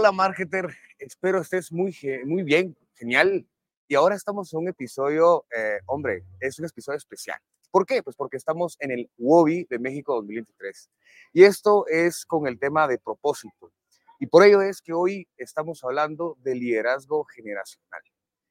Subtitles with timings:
[0.00, 0.74] Hola, marketer.
[0.98, 1.94] Espero estés muy,
[2.24, 3.46] muy bien, genial.
[3.86, 7.38] Y ahora estamos en un episodio, eh, hombre, es un episodio especial.
[7.70, 8.02] ¿Por qué?
[8.02, 10.90] Pues porque estamos en el WOBI de México 2023.
[11.34, 13.74] Y esto es con el tema de propósito.
[14.18, 18.00] Y por ello es que hoy estamos hablando de liderazgo generacional.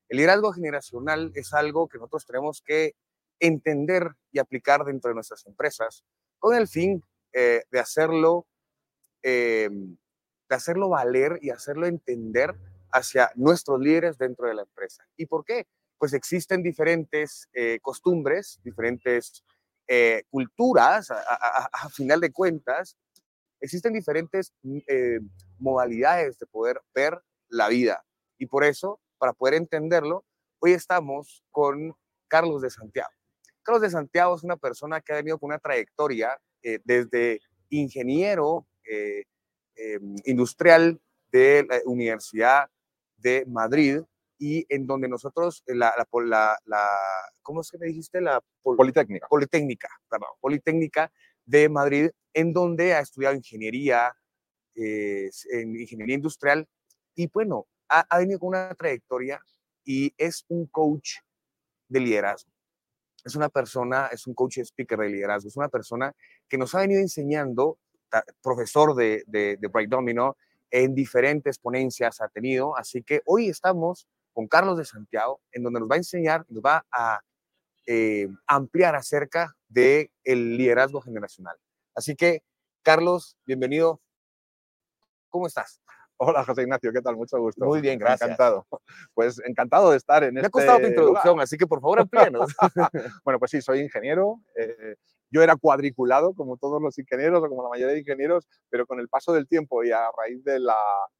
[0.07, 2.93] El liderazgo generacional es algo que nosotros tenemos que
[3.39, 6.03] entender y aplicar dentro de nuestras empresas
[6.37, 8.45] con el fin eh, de hacerlo
[9.23, 9.97] em,
[10.49, 12.55] de hacerlo valer y hacerlo entender
[12.91, 15.07] hacia nuestros líderes dentro de la empresa.
[15.15, 15.67] ¿Y por qué?
[15.97, 19.43] Pues existen diferentes eh, costumbres, diferentes
[19.87, 22.97] eh, culturas, a, final de cuentas,
[23.59, 25.19] existen diferentes mm, eh,
[25.59, 28.03] modalidades de poder ver la vida.
[28.37, 30.25] Y por eso, para poder entenderlo,
[30.59, 31.93] hoy estamos con
[32.27, 33.09] Carlos de Santiago.
[33.63, 36.39] Carlos de Santiago es una persona que ha venido con una trayectoria
[36.83, 38.65] desde ingeniero,
[39.81, 40.99] Em, industrial
[41.31, 42.69] de la Universidad
[43.15, 44.01] de Madrid
[44.37, 45.93] y en donde nosotros, eh, la,
[46.25, 46.87] la, la,
[47.41, 48.19] ¿cómo es que me dijiste?
[48.19, 49.27] La Politécnica.
[49.29, 51.13] Politécnica, perdón, Politécnica
[51.45, 54.13] de Madrid, en donde ha estudiado ingeniería,
[54.75, 56.67] eh, en ingeniería industrial
[57.15, 59.41] y bueno, ha, ha venido con una trayectoria
[59.85, 61.19] y es un coach
[61.87, 62.51] de liderazgo.
[63.23, 66.13] Es una persona, es un coach speaker de liderazgo, es una persona
[66.49, 67.77] que nos ha venido enseñando
[68.41, 70.37] profesor de, de, Bright Domino,
[70.71, 75.79] en diferentes ponencias ha tenido, así que hoy estamos con Carlos de Santiago, en donde
[75.79, 77.21] nos va a enseñar, nos va a
[77.87, 81.57] eh, ampliar acerca del el liderazgo generacional.
[81.95, 82.43] Así que,
[82.83, 83.99] Carlos, bienvenido.
[85.29, 85.81] ¿Cómo estás?
[86.21, 87.15] Hola, José Ignacio, ¿qué tal?
[87.15, 87.65] Mucho gusto.
[87.65, 88.29] Muy bien, gracias.
[88.29, 88.67] Encantado.
[89.13, 92.01] Pues encantado de estar en Me este ha costado tu introducción, así que por favor
[92.01, 92.53] amplíanos.
[93.23, 94.41] bueno, pues sí, soy ingeniero.
[94.55, 94.95] Eh,
[95.31, 98.99] yo era cuadriculado, como todos los ingenieros o como la mayoría de ingenieros, pero con
[98.99, 100.77] el paso del tiempo y a raíz de la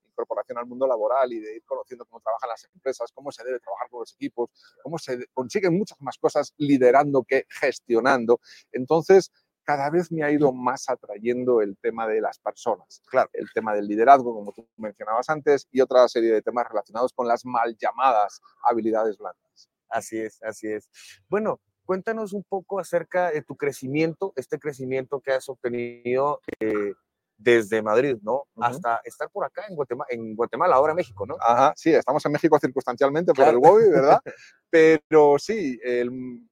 [0.10, 3.60] incorporación al mundo laboral y de ir conociendo cómo trabajan las empresas, cómo se debe
[3.60, 4.50] trabajar con los equipos,
[4.84, 8.40] cómo se consiguen muchas más cosas liderando que gestionando.
[8.72, 9.32] Entonces,
[9.64, 13.76] cada vez me ha ido más atrayendo el tema de las personas, claro, el tema
[13.76, 17.78] del liderazgo, como tú mencionabas antes, y otra serie de temas relacionados con las mal
[17.78, 19.70] llamadas habilidades blandas.
[19.88, 20.90] Así es, así es.
[21.30, 21.60] Bueno,
[21.90, 26.94] cuéntanos un poco acerca de tu crecimiento, este crecimiento que has obtenido eh,
[27.36, 28.44] desde Madrid, ¿no?
[28.58, 31.36] Hasta estar por acá en Guatemala, en Guatemala, ahora México, ¿no?
[31.40, 34.20] Ajá, sí, estamos en México circunstancialmente por el WOBI, ¿verdad?
[34.70, 35.80] Pero sí,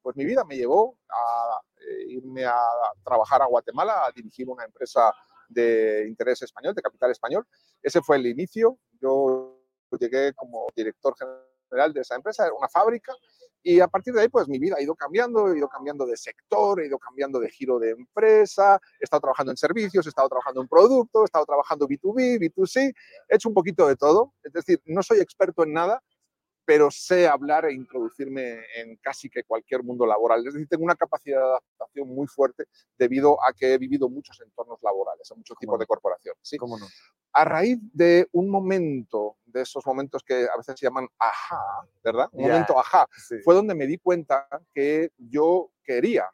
[0.02, 2.58] pues mi vida me llevó a eh, irme a
[3.04, 5.14] trabajar a Guatemala, a dirigir una empresa
[5.48, 7.46] de interés español, de capital español.
[7.84, 8.80] Ese fue el inicio.
[9.00, 9.62] Yo
[10.00, 13.13] llegué como director general de esa empresa, era una fábrica,
[13.63, 16.16] y a partir de ahí, pues mi vida ha ido cambiando, he ido cambiando de
[16.16, 20.29] sector, he ido cambiando de giro de empresa, he estado trabajando en servicios, he estado
[20.29, 22.94] trabajando en productos, he estado trabajando B2B, B2C,
[23.27, 24.33] he hecho un poquito de todo.
[24.44, 26.01] Es decir, no soy experto en nada,
[26.67, 30.45] pero sé hablar e introducirme en casi que cualquier mundo laboral.
[30.45, 32.66] Es decir, tengo una capacidad de adaptación muy fuerte
[32.97, 36.39] debido a que he vivido muchos entornos laborales, en muchos tipos de corporaciones.
[36.41, 36.57] ¿sí?
[36.57, 36.85] ¿Cómo no?
[37.31, 42.27] a raíz de un momento, de esos momentos que a veces se llaman ajá, ¿verdad?
[42.33, 43.07] Un momento ajá,
[43.44, 46.25] fue donde me di cuenta que yo quería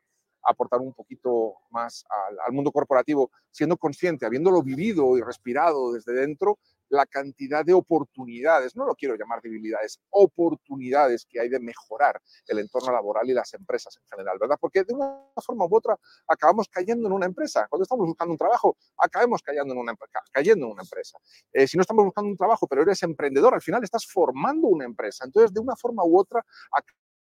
[0.42, 6.14] aportar un poquito más al, al, mundo corporativo, siendo consciente, habiéndolo vivido y respirado desde
[6.14, 6.58] dentro,
[6.94, 12.60] la cantidad de oportunidades, no lo quiero llamar debilidades, oportunidades que hay de mejorar el
[12.60, 14.58] entorno laboral y las empresas en general, ¿verdad?
[14.60, 17.66] Porque de una forma u otra acabamos cayendo en una empresa.
[17.68, 19.96] Cuando estamos buscando un trabajo, acabamos cayendo en una,
[20.32, 21.18] cayendo en una empresa.
[21.52, 24.86] Eh, si no estamos buscando un trabajo, pero eres emprendedor, al final estás formando una
[24.86, 25.26] empresa.
[25.26, 26.46] Entonces, de una forma u otra,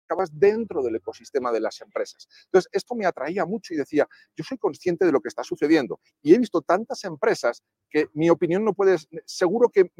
[0.08, 2.26] acabas dentro del ecosistema de las empresas.
[2.46, 6.00] Entonces, esto me atraía mucho y decía, yo soy consciente de lo que está sucediendo
[6.22, 8.96] y he visto tantas empresas que mi opinión no puede,
[9.26, 9.90] seguro que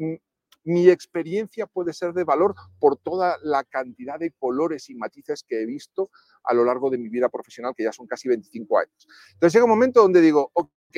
[0.63, 5.61] mi experiencia puede ser de valor por toda la cantidad de colores y matices que
[5.61, 6.09] he visto
[6.43, 9.07] a lo largo de mi vida profesional, que ya son casi 25 años.
[9.33, 10.97] Entonces llega un momento donde digo, ok,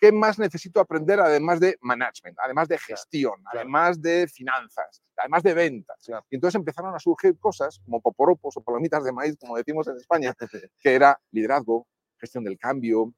[0.00, 5.54] ¿qué más necesito aprender además de management, además de gestión, además de finanzas, además de
[5.54, 6.08] ventas?
[6.30, 9.96] Y entonces empezaron a surgir cosas como poporopos o palomitas de maíz, como decimos en
[9.96, 10.34] España,
[10.80, 11.86] que era liderazgo,
[12.18, 13.12] gestión del cambio,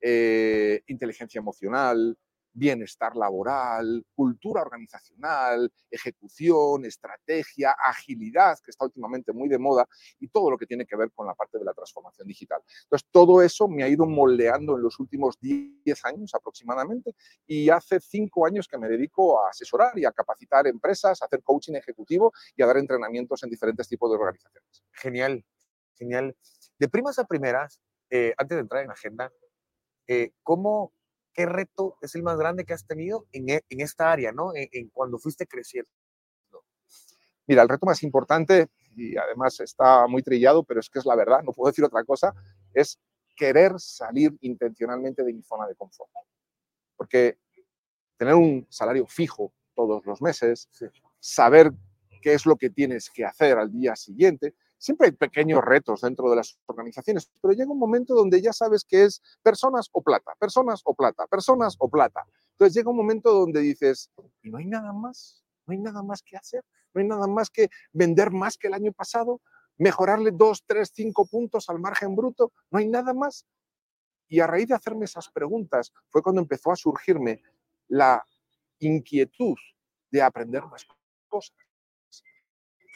[0.00, 2.16] eh, inteligencia emocional,
[2.52, 9.88] bienestar laboral, cultura organizacional, ejecución, estrategia, agilidad, que está últimamente muy de moda,
[10.18, 12.62] y todo lo que tiene que ver con la parte de la transformación digital.
[12.84, 17.14] Entonces, todo eso me ha ido moldeando en los últimos 10 años aproximadamente,
[17.46, 21.42] y hace 5 años que me dedico a asesorar y a capacitar empresas, a hacer
[21.42, 24.84] coaching ejecutivo y a dar entrenamientos en diferentes tipos de organizaciones.
[24.92, 25.44] Genial,
[25.94, 26.36] genial.
[26.78, 29.32] De primas a primeras, eh, antes de entrar en agenda,
[30.06, 30.92] eh, ¿cómo
[31.32, 34.52] ¿qué reto es el más grande que has tenido en, e, esta área, ¿no?
[34.54, 35.90] En, cuando fuiste creciendo.
[37.46, 41.16] Mira, el reto más importante, y además está muy trillado, pero es que es la
[41.16, 42.32] verdad, no puedo decir otra cosa,
[42.72, 42.98] es
[43.36, 46.10] querer salir intencionalmente de mi zona de confort.
[46.96, 47.38] Porque
[48.16, 50.68] tener un salario fijo todos los meses,
[51.18, 51.72] saber
[52.22, 56.28] qué es lo que tienes que hacer al día siguiente, Siempre hay pequeños retos dentro
[56.28, 60.34] de las organizaciones, pero llega un momento donde ya sabes que es personas o plata,
[60.40, 62.26] personas o plata, personas o plata.
[62.50, 64.10] Entonces llega un momento donde dices,
[64.42, 67.48] y no hay nada más, no hay nada más que hacer, no hay nada más
[67.48, 69.40] que vender más que el año pasado,
[69.78, 73.46] mejorarle dos, tres, cinco puntos al margen bruto, no hay nada más.
[74.26, 77.40] Y a raíz de hacerme esas preguntas fue cuando empezó a surgirme
[77.86, 78.20] la
[78.80, 79.54] inquietud
[80.10, 80.84] de aprender más
[81.28, 81.54] cosas.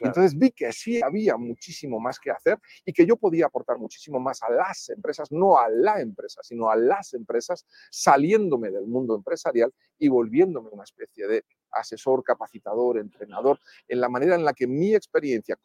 [0.01, 4.21] Entonces vi que sí había muchísimo más que hacer y que yo podía aportar muchísimo
[4.21, 9.15] más a las empresas, no a la empresa, sino a las empresas, saliéndome del mundo
[9.15, 13.59] empresarial y volviéndome una especie de asesor, capacitador, entrenador,
[13.89, 15.57] en la manera en la que mi experiencia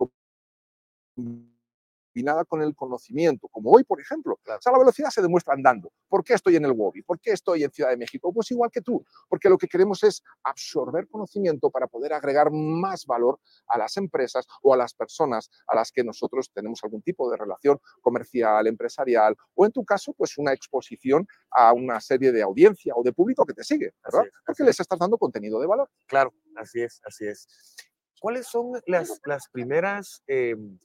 [2.11, 4.33] combinada con el conocimiento, como hoy, por ejemplo.
[4.33, 5.91] O sea, la velocidad se demuestra andando.
[6.09, 7.03] ¿Por qué estoy en el WOBI?
[7.03, 8.33] ¿Por qué estoy en Ciudad de México?
[8.33, 13.05] Pues igual que tú, porque lo que queremos es absorber conocimiento para poder agregar más
[13.05, 17.29] valor a las empresas o a las personas a las que nosotros tenemos algún tipo
[17.31, 22.41] de relación comercial, empresarial o en tu caso, pues una exposición a una serie de
[22.41, 24.29] audiencia o de público que te sigue, ¿verdad?
[24.45, 25.89] porque les estás dando contenido de valor.
[26.07, 27.47] Claro, así es, así es.
[28.19, 30.23] ¿Cuáles son las, las primeras...
[30.27, 30.77] Em,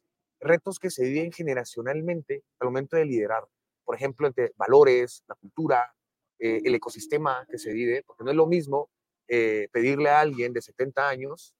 [0.46, 3.44] retos que se viven generacionalmente al momento de liderar.
[3.84, 5.94] Por ejemplo, entre valores, la cultura,
[6.38, 8.90] eh, el ecosistema que se vive, porque no es lo mismo
[9.28, 11.54] eh, pedirle a alguien de 70 años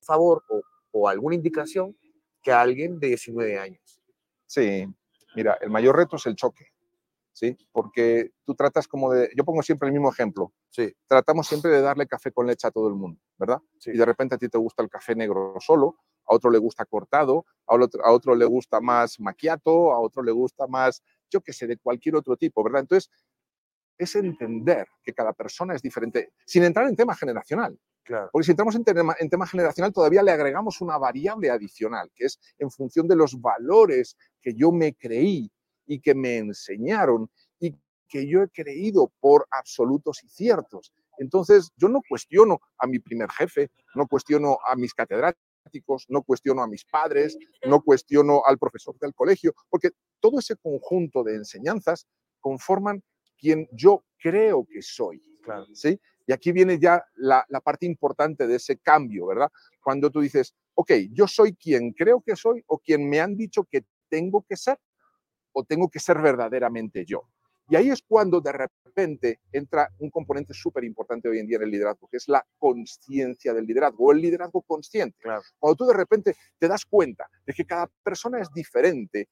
[0.00, 0.62] un favor o,
[0.92, 1.96] o alguna indicación
[2.42, 4.00] que a alguien de 19 años.
[4.46, 4.86] Sí,
[5.34, 6.66] mira, el mayor reto es el choque.
[7.32, 7.56] ¿sí?
[7.72, 10.94] Porque tú tratas como de, yo pongo siempre el mismo ejemplo, sí.
[11.06, 13.60] tratamos siempre de darle café con leche a todo el mundo, ¿verdad?
[13.86, 15.96] Y de repente a ti te gusta el café negro solo,
[16.30, 20.22] a otro le gusta cortado, a otro, a otro le gusta más maquiato, a otro
[20.22, 22.82] le gusta más, yo qué sé, de cualquier otro tipo, ¿verdad?
[22.82, 23.10] Entonces,
[23.98, 27.78] es entender que cada persona es diferente, sin entrar en tema generacional.
[28.02, 28.30] Claro.
[28.32, 32.26] Porque si entramos en tema, en tema generacional, todavía le agregamos una variable adicional, que
[32.26, 35.50] es en función de los valores que yo me creí
[35.86, 37.76] y que me enseñaron y
[38.08, 40.92] que yo he creído por absolutos y ciertos.
[41.18, 45.49] Entonces, yo no cuestiono a mi primer jefe, no cuestiono a mis catedráticos,
[46.08, 47.36] no cuestiono a mis padres,
[47.66, 49.90] no cuestiono al profesor del colegio, porque
[50.20, 52.06] todo ese conjunto de enseñanzas
[52.40, 53.02] conforman
[53.38, 55.22] quien yo creo que soy.
[55.72, 56.00] ¿sí?
[56.26, 59.50] Y aquí viene ya la, la, parte importante de ese cambio, ¿verdad?
[59.82, 63.64] Cuando tú dices, ok, yo soy quien creo que soy o quien me han dicho
[63.64, 64.78] que tengo que ser
[65.52, 67.22] o tengo que ser verdaderamente yo.
[67.70, 71.62] Y ahí es cuando de repente entra un componente súper importante hoy en día en
[71.62, 75.16] el liderazgo, que es la conciencia del liderazgo o el liderazgo consciente.
[75.56, 79.28] Cuando tú de repente te das cuenta de que cada persona es diferente,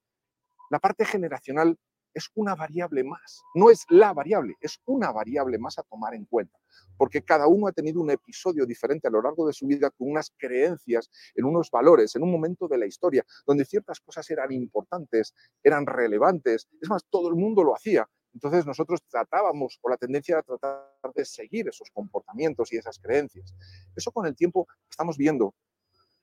[0.70, 1.76] la parte generacional
[2.14, 3.42] es una variable más.
[3.54, 6.58] No es la variable, es una variable más a tomar en cuenta.
[6.96, 10.10] Porque cada uno ha tenido un episodio diferente a lo largo de su vida con
[10.10, 14.52] unas creencias, en unos valores, en un momento de la historia, donde ciertas cosas eran
[14.52, 16.68] importantes, eran relevantes.
[16.80, 18.08] Es más, todo el mundo lo hacía.
[18.38, 23.52] Entonces nosotros tratábamos, o la tendencia era tratar de seguir esos comportamientos y esas creencias.
[23.96, 25.56] Eso con el tiempo estamos viendo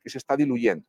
[0.02, 0.88] que se está diluyendo.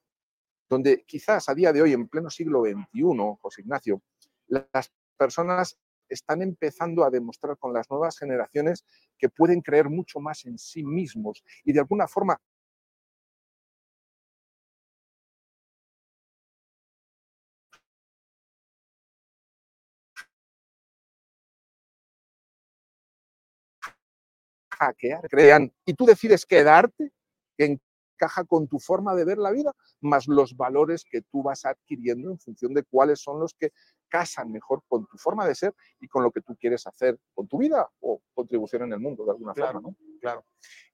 [0.69, 3.03] Donde quizás a día de hoy, en pleno siglo XXI,
[3.41, 4.01] José Ignacio,
[4.47, 5.77] las personas
[6.09, 8.85] están empezando a demostrar con las nuevas generaciones
[9.19, 12.41] que pueden creer mucho más en sí mismos y de alguna forma
[24.79, 27.13] hackear, crean, y tú decides quedarte
[27.59, 27.81] en
[28.17, 32.31] encaja con tu forma de ver la vida, más los valores que tú vas adquiriendo
[32.31, 33.71] en función de cuáles son los que
[34.09, 37.47] casan mejor con tu forma de ser y con lo que tú quieres hacer con
[37.49, 39.81] tu vida o contribución en el mundo de alguna forma.
[39.81, 39.97] ¿no?
[40.21, 40.45] Claro.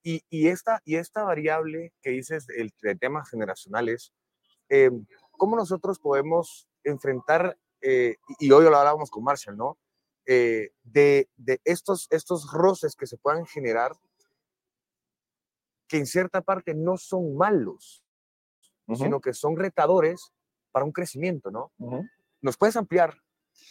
[0.03, 4.13] Y, y, esta, y esta variable que dices el, de temas generacionales,
[4.69, 4.91] eh,
[5.33, 9.79] ¿cómo nosotros podemos enfrentar, eh, y hoy lo hablábamos con Marshall, ¿no?
[10.27, 13.93] Eh, de, de estos, estos roces que se puedan generar
[15.89, 18.03] que en cierta parte no son malos,
[18.95, 20.33] sino que son retadores
[20.71, 21.71] para un crecimiento, ¿no?
[22.41, 23.15] ¿Nos puedes ampliar?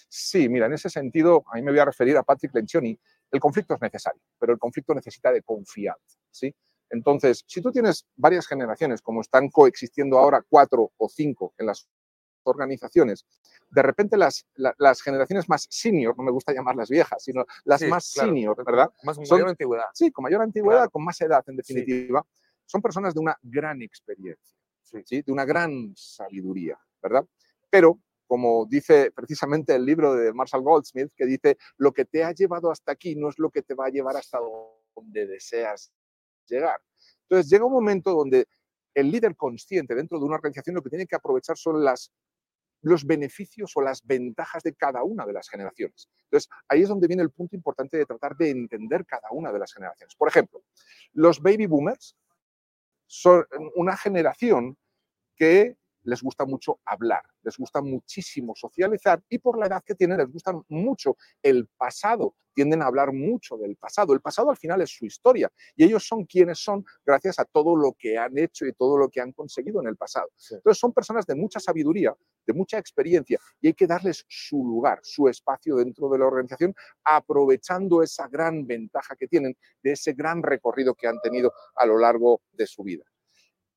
[0.07, 2.99] Sí, mira, en ese sentido, a mí me voy a referir a Patrick Lencioni.
[3.31, 6.53] El conflicto es necesario, pero el conflicto necesita de confianza, ¿sí?
[6.91, 11.73] Entonces, si tú tienes varias generaciones, como están coexistiendo ahora cuatro o cinco en la
[12.43, 13.25] organizaciones,
[13.69, 18.05] de repente las, las generaciones más senior, no me gusta llamarlas viejas, sino las más
[18.05, 18.89] senior, ¿verdad?
[19.03, 19.85] Más con mayor antigüedad.
[19.93, 22.25] Sí, con mayor antigüedad, con más edad en definitiva,
[22.65, 24.57] son personas de una gran experiencia,
[25.05, 25.21] ¿sí?
[25.21, 27.25] de una gran sabiduría, ¿verdad?
[27.69, 27.99] Pero
[28.31, 32.71] como dice precisamente el libro de Marshall Goldsmith, que dice, lo que te ha llevado
[32.71, 34.39] hasta aquí no es lo que te va a llevar hasta
[34.95, 35.91] donde deseas
[36.47, 36.79] llegar.
[37.23, 38.47] Entonces llega un momento donde
[38.93, 42.09] el líder consciente dentro de una organización lo que tiene que aprovechar son las,
[42.81, 46.09] los beneficios o las ventajas de cada una de las generaciones.
[46.25, 49.59] Entonces ahí es donde viene el punto importante de tratar de entender cada una de
[49.59, 50.15] las generaciones.
[50.15, 50.63] Por ejemplo,
[51.13, 52.15] los baby boomers
[53.07, 53.45] son
[53.75, 54.77] una generación
[55.35, 60.17] que les gusta mucho hablar, les gusta muchísimo socializar y por la edad que tienen
[60.17, 64.13] les gusta mucho el pasado, tienden a hablar mucho del pasado.
[64.13, 67.75] El pasado al final es su historia y ellos son quienes son gracias a todo
[67.75, 70.29] lo que han hecho y todo lo que han conseguido en el pasado.
[70.51, 72.15] Entonces son personas de mucha sabiduría,
[72.45, 76.75] de mucha experiencia y hay que darles su lugar, su espacio dentro de la organización,
[77.03, 81.97] aprovechando esa gran ventaja que tienen de ese gran recorrido que han tenido a lo
[81.97, 83.10] largo de su vida.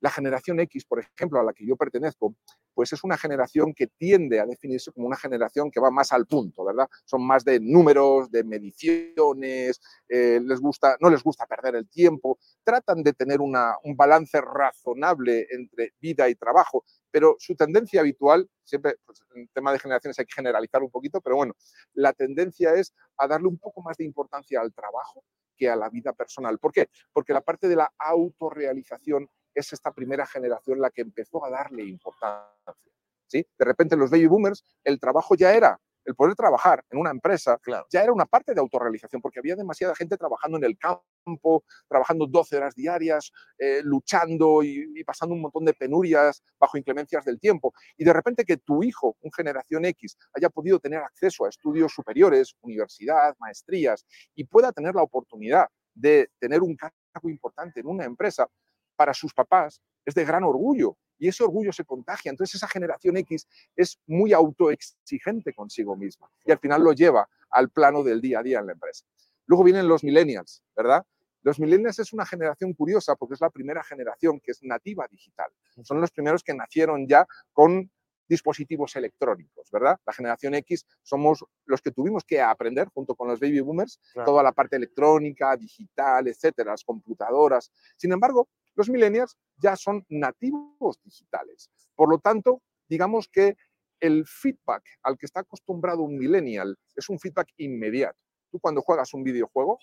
[0.04, 2.36] La generación X, por ejemplo, a la que yo pertenezco,
[2.74, 6.26] pues es una generación que tiende a definirse como una generación que va más al
[6.26, 6.86] punto, ¿verdad?
[7.06, 12.38] Son más de números, de mediciones, eh, les gusta, no les gusta perder el tiempo,
[12.62, 18.96] tratan de tener un balance razonable entre vida y trabajo, pero su tendencia habitual, siempre
[19.06, 21.54] pues, en tema de generaciones hay que generalizar un poquito, pero bueno,
[21.94, 25.24] la tendencia es a darle un poco más de importancia al trabajo
[25.56, 26.58] que a la vida personal.
[26.58, 26.90] ¿Por qué?
[27.10, 31.84] Porque la parte de la autorrealización es esta primera generación la que empezó a darle
[31.84, 32.92] importancia.
[33.26, 33.46] ¿sí?
[33.58, 37.58] De repente los baby boomers, el trabajo ya era, el poder trabajar en una empresa,
[37.90, 42.26] ya era una parte de autorrealización, porque había demasiada gente trabajando en el campo, trabajando
[42.26, 47.72] 12 horas diarias, eh, luchando y, pasando un montón de penurias bajo inclemencias del tiempo.
[47.96, 51.92] Y de repente que tu hijo, un generación X, haya podido tener acceso a estudios
[51.92, 58.04] superiores, universidad, maestrías, y pueda tener la oportunidad de tener un cargo importante en una
[58.04, 58.48] empresa,
[58.96, 62.30] para sus papás es de gran orgullo y ese orgullo se contagia.
[62.30, 63.46] Entonces esa generación X
[63.76, 68.42] es muy autoexigente consigo misma y al final lo lleva al plano del día a
[68.42, 69.06] día en la empresa.
[69.46, 71.04] Luego vienen los millennials, ¿verdad?
[71.42, 75.50] Los millennials es una generación curiosa porque es la primera generación que es nativa digital.
[75.82, 77.90] Son los primeros que nacieron ya con
[78.26, 79.98] dispositivos electrónicos, ¿verdad?
[80.06, 84.42] La generación X somos los que tuvimos que aprender junto con los baby boomers toda
[84.42, 87.70] la parte electrónica, digital, etcétera, las computadoras.
[87.98, 91.70] Sin embargo, los millennials ya son nativos digitales.
[91.94, 93.56] Por lo tanto, digamos que
[94.00, 98.18] el feedback al que está acostumbrado un millennial es un feedback inmediato.
[98.50, 99.78] Tú cuando juegas un videojuego,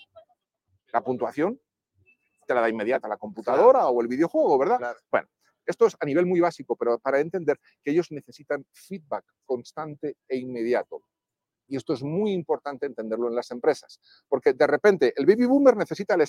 [0.93, 1.59] la puntuación
[2.45, 4.95] te la da inmediata la computadora o el videojuego, ¿verdad?
[5.09, 5.27] Bueno,
[5.65, 10.37] esto es a nivel muy básico, pero para entender que ellos necesitan feedback constante e
[10.37, 11.03] inmediato.
[11.67, 15.77] Y esto es muy importante entenderlo en las empresas, porque de repente el baby boomer
[15.77, 16.21] necesita el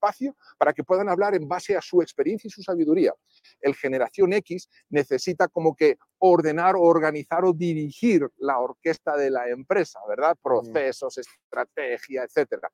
[0.00, 3.12] espacio para que puedan hablar en base a su experiencia y su sabiduría.
[3.60, 10.00] El generación X necesita como que ordenar, organizar o dirigir la orquesta de la empresa,
[10.08, 10.36] ¿verdad?
[10.42, 12.70] Procesos, estrategia, etcétera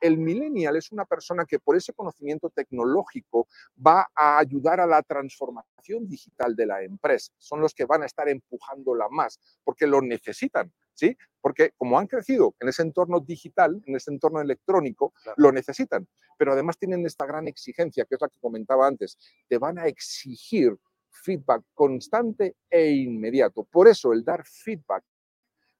[0.00, 5.02] el millennial es una persona que por ese conocimiento tecnológico va a ayudar a la
[5.02, 7.32] transformación digital de la empresa.
[7.38, 11.16] Son los que van a estar empujándola más porque lo necesitan, ¿sí?
[11.40, 16.06] Porque como han crecido en ese entorno digital, en ese entorno electrónico, lo necesitan.
[16.36, 19.18] Pero además tienen esta gran exigencia, que es la que comentaba antes.
[19.48, 20.76] Te van a exigir
[21.10, 23.64] feedback constante e inmediato.
[23.64, 25.04] Por eso el dar feedback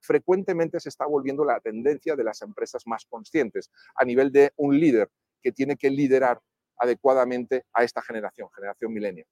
[0.01, 4.79] frecuentemente se está volviendo la tendencia de las empresas más conscientes a nivel de un
[4.79, 5.09] líder
[5.41, 6.41] que tiene que liderar
[6.77, 9.27] adecuadamente a esta generación, generación millennial.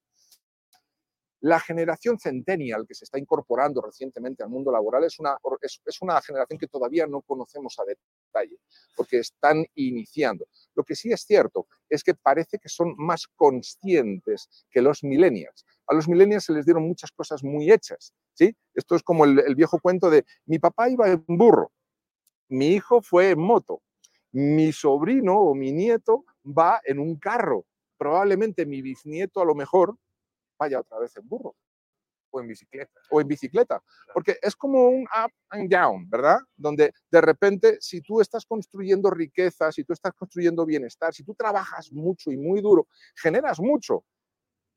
[1.42, 6.22] La generación centennial que se está incorporando recientemente al mundo laboral es una, es, una
[6.22, 8.58] generación que todavía no conocemos a detalle,
[8.96, 10.48] porque están iniciando.
[10.76, 15.66] Lo que sí es cierto es que parece que son más conscientes que los millennials.
[15.88, 18.56] A los millennials se les dieron muchas cosas muy hechas, ¿sí?
[18.74, 21.72] Esto es como el, el viejo cuento de mi papá iba en burro,
[22.50, 23.82] mi hijo fue en moto,
[24.32, 27.66] mi sobrino o mi nieto va en un carro,
[27.98, 29.96] probablemente mi bisnieto a lo mejor
[30.60, 31.56] vaya otra vez en burro.
[32.32, 32.92] O en bicicleta.
[33.10, 33.84] O en bicicleta.
[34.14, 36.38] Porque es como un up and down, ¿verdad?
[36.56, 41.34] Donde de repente, si tú estás construyendo riqueza, si tú estás construyendo bienestar, si tú
[41.34, 44.06] trabajas mucho y muy duro, generas mucho.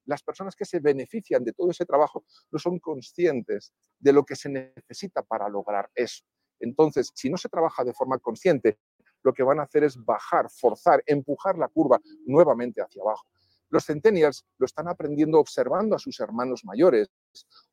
[0.06, 4.34] Las personas que se benefician de todo ese trabajo no son conscientes de lo que
[4.34, 6.24] se necesita para lograr eso.
[6.58, 8.78] Entonces, si no se trabaja de forma consciente,
[9.22, 13.26] lo que van a hacer es bajar, forzar, empujar la curva nuevamente hacia abajo.
[13.72, 17.08] Los centennials lo están aprendiendo observando a sus hermanos mayores,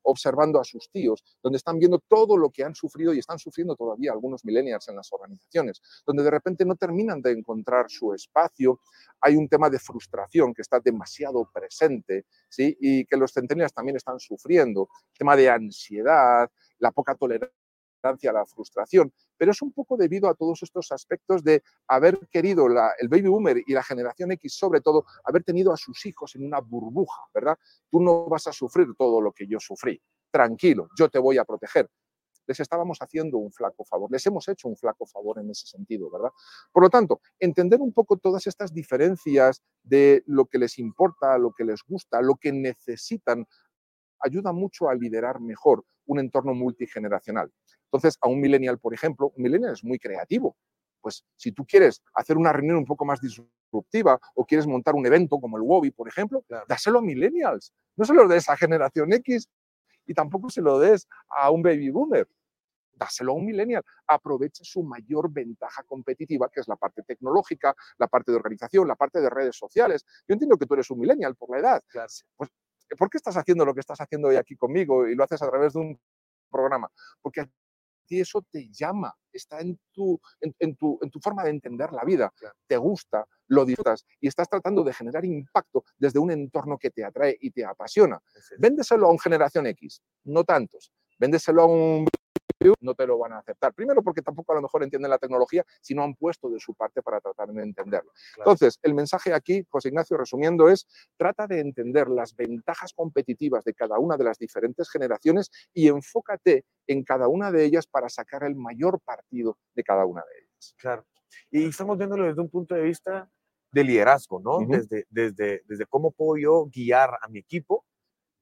[0.00, 3.76] observando a sus tíos, donde están viendo todo lo que han sufrido y están sufriendo
[3.76, 8.80] todavía algunos millennials en las organizaciones, donde de repente no terminan de encontrar su espacio.
[9.20, 12.74] Hay un tema de frustración que está demasiado presente ¿sí?
[12.80, 14.88] y que los centennials también están sufriendo.
[15.12, 17.59] El tema de ansiedad, la poca tolerancia
[18.02, 22.66] a la frustración, pero es un poco debido a todos estos aspectos de haber querido
[22.66, 26.46] el baby boomer y la generación X, sobre todo, haber tenido a sus hijos en
[26.46, 27.58] una burbuja, ¿verdad?
[27.90, 30.00] Tú no vas a sufrir todo lo que yo sufrí.
[30.30, 31.90] Tranquilo, yo te voy a proteger.
[32.46, 36.10] Les estábamos haciendo un flaco favor, les hemos hecho un flaco favor en ese sentido,
[36.10, 36.30] ¿verdad?
[36.72, 41.52] Por lo tanto, entender un poco todas estas diferencias de lo que les importa, lo
[41.52, 43.46] que les gusta, lo que necesitan,
[44.20, 47.52] ayuda mucho a liderar mejor un entorno multigeneracional.
[47.92, 50.56] Entonces, a un millennial, por ejemplo, un millennial es muy creativo.
[51.00, 55.06] Pues si tú quieres hacer una reunión un poco más disruptiva o quieres montar un
[55.06, 57.72] evento como el Wobby, por ejemplo, dáselo a millennials.
[57.96, 59.48] No se lo des a generación X
[60.06, 62.28] y tampoco se lo des a un baby boomer.
[62.92, 63.82] Dáselo a un millennial.
[64.06, 68.96] Aprovecha su mayor ventaja competitiva, que es la parte tecnológica, la parte de organización, la
[68.96, 70.04] parte de redes sociales.
[70.28, 71.82] Yo entiendo que tú eres un millennial por la edad.
[72.36, 72.50] Pues,
[72.98, 75.48] ¿Por qué estás haciendo lo que estás haciendo hoy aquí conmigo y lo haces a
[75.48, 76.00] través de un
[76.50, 76.90] programa?
[77.22, 77.48] Porque
[78.10, 82.04] ti eso te llama, está en tu, en, tu, en tu forma de entender la
[82.04, 82.32] vida,
[82.66, 87.04] te gusta, lo disfrutas y estás tratando de generar impacto desde un entorno que te
[87.04, 88.20] atrae y te apasiona.
[88.58, 90.92] Véndeselo a un generación X, no tantos.
[91.18, 92.06] Véndeselo a un
[92.80, 93.72] no te lo van a aceptar.
[93.74, 96.74] Primero porque tampoco a lo mejor entienden la tecnología si no han puesto de su
[96.74, 98.12] parte para tratar de entenderlo.
[98.36, 100.86] Entonces, el mensaje aquí, José Ignacio, resumiendo, es
[101.16, 106.64] trata de entender las ventajas competitivas de cada una de las diferentes generaciones y enfócate
[106.86, 110.74] en cada una de ellas para sacar el mayor partido de cada una de ellas.
[110.78, 111.06] Claro.
[111.50, 113.30] Y estamos viéndolo desde un punto de vista
[113.72, 114.58] de liderazgo, ¿no?
[114.66, 117.84] desde, desde, desde cómo puedo yo guiar a mi equipo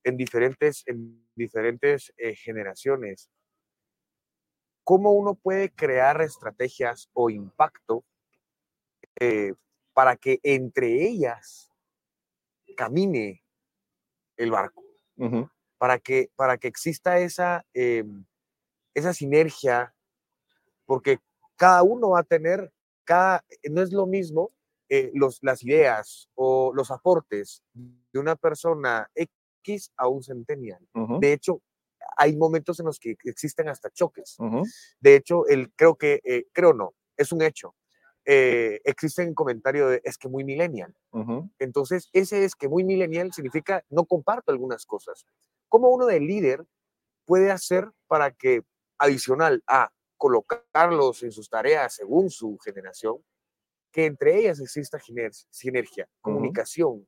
[0.03, 3.31] en diferentes, en diferentes eh, generaciones
[4.89, 8.07] cómo uno puede crear estrategias o impacto
[9.21, 9.53] eh,
[9.93, 11.71] para que entre ellas
[12.75, 13.45] camine
[14.39, 14.83] el barco,
[15.77, 18.25] para, que, para que exista esa, em,
[18.95, 19.95] esa sinergia,
[20.87, 21.19] porque
[21.57, 22.73] cada uno va a tener,
[23.05, 24.55] cada, no es lo mismo
[24.89, 30.81] eh, los, las ideas o los aportes de una persona X a un centennial.
[31.21, 31.61] De hecho,
[32.17, 34.37] hay momentos en los que existen hasta choques.
[35.01, 37.75] De hecho, el, creo que, eh, creo no, es un hecho.
[38.25, 40.95] Eh, existe un comentario de es que muy millennial.
[41.59, 45.25] Entonces, ese es que muy millennial significa no comparto algunas cosas.
[45.69, 46.65] ¿Cómo uno de líder
[47.25, 48.63] puede hacer para que,
[48.99, 53.25] adicional a colocarlos en sus tareas según su generación,
[53.93, 54.99] que entre ellas exista
[55.51, 57.07] sinergia, comunicación,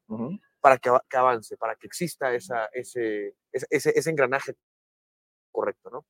[0.61, 4.55] para que, avance, para que exista esa, ese, ese, ese engranaje
[5.51, 6.05] correcto, ¿no?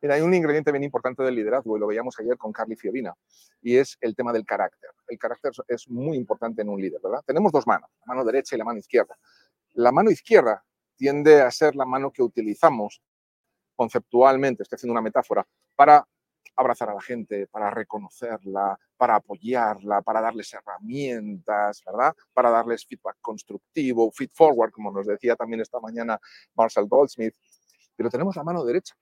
[0.00, 3.14] Mira, hay un ingrediente bien importante del liderazgo y lo veíamos ayer con Carly Fiorina
[3.62, 4.90] y es el tema del carácter.
[5.08, 7.22] El carácter es muy importante en un líder, ¿verdad?
[7.26, 9.16] Tenemos dos manos, la mano derecha y la mano izquierda.
[9.72, 10.64] La mano izquierda
[10.96, 13.00] tiende a ser la mano que utilizamos
[13.74, 16.06] conceptualmente, estoy haciendo una metáfora, para
[16.56, 22.14] abrazar a la gente, para reconocerla, para apoyarla, para darles herramientas, ¿verdad?
[22.32, 26.20] Para darles feedback constructivo, feed forward, como nos decía también esta mañana
[26.54, 27.34] Marshall Goldsmith
[27.96, 28.94] pero tenemos la mano derecha.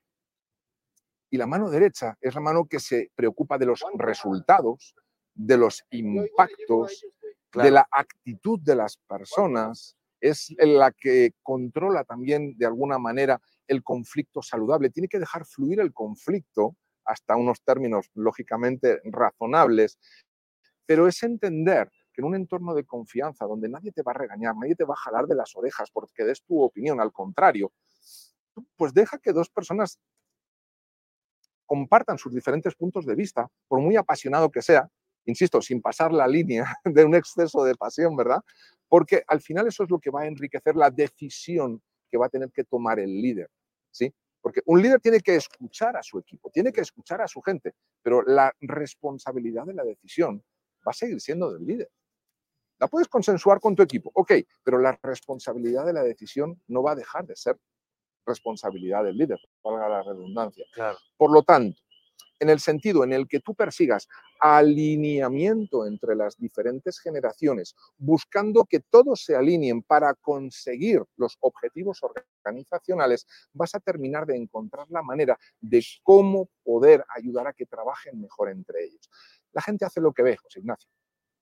[1.31, 4.94] Y la mano derecha es la mano que se preocupa de los resultados,
[5.35, 7.07] de los impactos,
[7.55, 13.83] de la actitud de las personas, es la que controla también de alguna manera el
[13.83, 14.90] conflicto saludable.
[14.90, 19.98] Tiene que dejar fluir el conflicto hasta unos términos lógicamente razonables,
[20.87, 24.55] pero es entender que en un entorno de confianza donde nadie te va a regañar,
[24.55, 27.72] nadie te va a jalar de las orejas porque des tu opinión, al contrario,
[28.77, 29.99] pues deja que dos personas
[31.67, 34.88] compartan sus diferentes puntos de vista, por muy apasionado que sea,
[35.25, 38.41] insisto, sin pasar la línea de un exceso de pasión, ¿verdad?
[38.88, 42.29] Porque al final eso es lo que va a enriquecer la decisión que va a
[42.29, 43.49] tener que tomar el líder,
[43.91, 44.12] ¿sí?
[44.43, 47.75] Porque un líder tiene que escuchar a su equipo, tiene que escuchar a su gente,
[48.03, 50.45] pero la responsabilidad de la decisión
[50.87, 51.91] va a seguir siendo del líder.
[52.79, 54.33] La puedes consensuar con tu equipo, ok,
[54.65, 57.57] pero la responsabilidad de la decisión no va a dejar de ser
[58.26, 60.64] responsabilidad del líder, valga la redundancia.
[61.16, 61.80] Por lo tanto,
[62.40, 64.08] en el sentido en el que tú persigas
[64.40, 73.26] alineamiento entre las diferentes generaciones, buscando que todos se alineen para conseguir los objetivos organizacionales,
[73.52, 78.50] vas a terminar de encontrar la manera de cómo poder ayudar a que trabajen mejor
[78.50, 79.08] entre ellos.
[79.52, 80.90] La gente hace lo que ve, José Ignacio,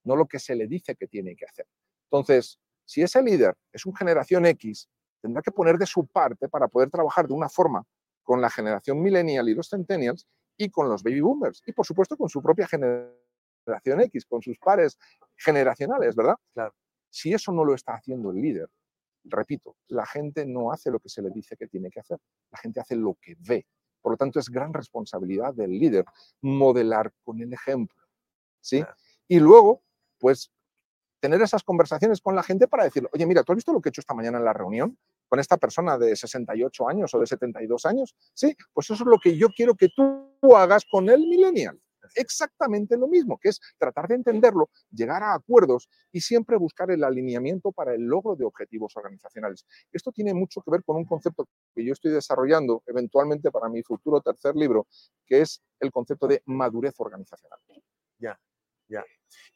[0.04, 1.66] no lo que se le dice que tiene que hacer.
[2.10, 4.88] Entonces, Si ese líder es un generación X,
[5.20, 7.85] tendrá que poner de su parte para poder trabajar de una forma
[8.22, 12.16] con la generación millennial y los centennials y con los baby boomers y por supuesto
[12.16, 14.98] con su propia generación X, con sus pares
[15.37, 16.37] generacionales, ¿verdad?
[16.52, 16.74] Claro.
[17.09, 18.68] Si eso no lo está haciendo el líder,
[19.24, 22.18] repito, la gente no hace lo que se le dice que tiene que hacer,
[22.50, 23.66] la gente hace lo que ve.
[24.00, 26.04] Por lo tanto, es gran responsabilidad del líder
[26.40, 28.02] modelar con el ejemplo.
[28.61, 28.85] ¿sí?
[29.28, 29.83] Y luego,
[30.18, 30.50] pues,
[31.20, 33.88] tener esas conversaciones con la gente para decirle, oye, mira, ¿tú has visto lo que
[33.88, 37.26] he hecho esta mañana en la reunión con esta persona de 68 años o de
[37.26, 38.14] 72 años?
[38.35, 41.78] Sí, pues eso es lo que yo quiero que tú hagas con el millennial
[42.14, 47.04] exactamente lo mismo, que es tratar de entenderlo, llegar a acuerdos y siempre buscar el
[47.04, 49.66] alineamiento para el logro de objetivos organizacionales.
[49.92, 53.83] Esto tiene mucho que ver con un concepto que yo estoy desarrollando eventualmente para mi
[53.83, 54.87] futuro tercer libro,
[55.26, 57.59] que es el concepto de madurez organizacional.
[58.18, 58.38] Ya,
[58.90, 59.05] ya.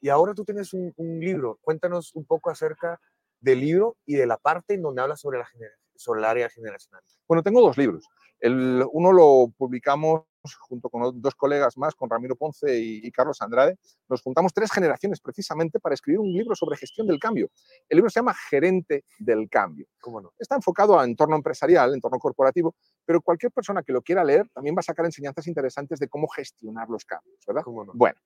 [0.00, 1.58] Y ahora tú tienes un, libro.
[1.60, 3.00] Cuéntanos un poco acerca
[3.40, 5.48] del libro y de la parte en donde habla sobre, la
[5.96, 7.02] sobre el área generacional.
[7.26, 8.06] Bueno, tengo dos libros.
[8.40, 10.24] El, uno lo publicamos
[10.68, 15.20] junto con dos colegas más, con Ramiro Ponce y, Carlos Andrade, nos juntamos tres generaciones
[15.20, 17.50] precisamente para escribir un libro sobre gestión del cambio.
[17.88, 19.86] El libro se llama Gerente del Cambio.
[20.00, 20.32] ¿Cómo no?
[20.38, 24.76] Está enfocado a entorno empresarial, entorno corporativo, pero cualquier persona que lo quiera leer también
[24.76, 27.62] va a sacar enseñanzas interesantes de cómo gestionar los cambios, ¿verdad?
[27.62, 27.92] ¿Cómo no?
[27.94, 28.18] Bueno,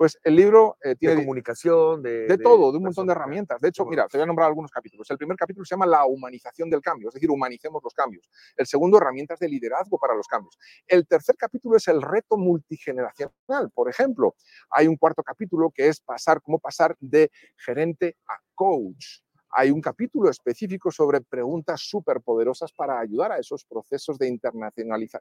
[0.00, 1.14] pues el libro eh, tiene...
[1.14, 2.26] De comunicación, de...
[2.26, 3.60] De, todo, de un montón de herramientas.
[3.60, 5.10] De hecho, mira, te voy a nombrar algunos capítulos.
[5.10, 8.30] El primer capítulo se llama La humanización del cambio, es decir, humanicemos los cambios.
[8.56, 10.58] El segundo, herramientas de liderazgo para los cambios.
[10.86, 13.70] El tercer capítulo es el reto multigeneracional.
[13.74, 14.34] Por ejemplo,
[14.70, 19.20] hay un cuarto capítulo que es pasar, cómo pasar de gerente a coach.
[19.50, 24.34] Hay un capítulo específico sobre preguntas súper poderosas para ayudar a esos procesos de,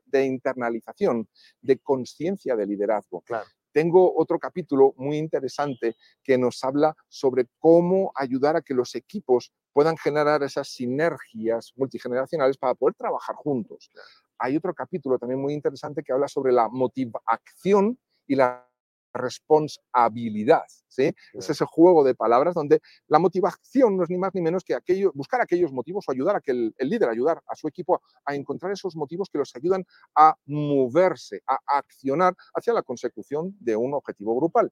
[0.05, 1.27] de internalización,
[1.59, 3.19] de conciencia de liderazgo.
[3.23, 3.45] Claro.
[3.71, 9.51] Tengo otro capítulo muy interesante que nos habla sobre cómo ayudar a que los equipos
[9.73, 13.89] puedan generar esas sinergias multigeneracionales para poder trabajar juntos.
[14.37, 18.68] Hay otro capítulo también muy interesante que habla sobre la motivación y la
[19.13, 20.63] responsabilidad.
[20.87, 21.13] ¿sí?
[21.33, 24.75] Es ese juego de palabras donde la motivación no es ni más ni menos que
[24.75, 28.35] aquello, buscar aquellos motivos o ayudar a que el, líder, ayudar a su equipo a,
[28.35, 33.93] encontrar esos motivos que los ayudan a moverse, a, accionar hacia la consecución de un
[33.93, 34.71] objetivo grupal.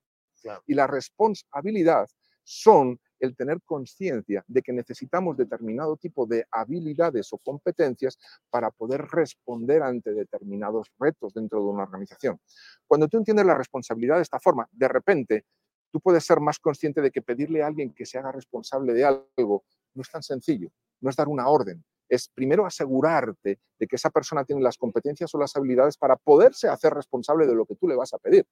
[0.65, 2.08] Y la responsabilidad
[2.43, 8.17] son el tener conciencia de que necesitamos determinado tipo de habilidades o competencias
[8.49, 12.39] para poder responder ante determinados retos dentro de una organización.
[12.86, 15.45] Cuando tú entiendes la responsabilidad de esta forma, de repente
[15.91, 19.06] tú puedes ser más consciente de que pedirle a alguien que se haga responsable de
[19.06, 20.69] algo no es tan sencillo,
[21.01, 25.34] no es dar una orden, es primero asegurarte de que esa persona tiene las competencias
[25.34, 28.45] o las habilidades para poderse hacer responsable de lo que tú le vas a pedir.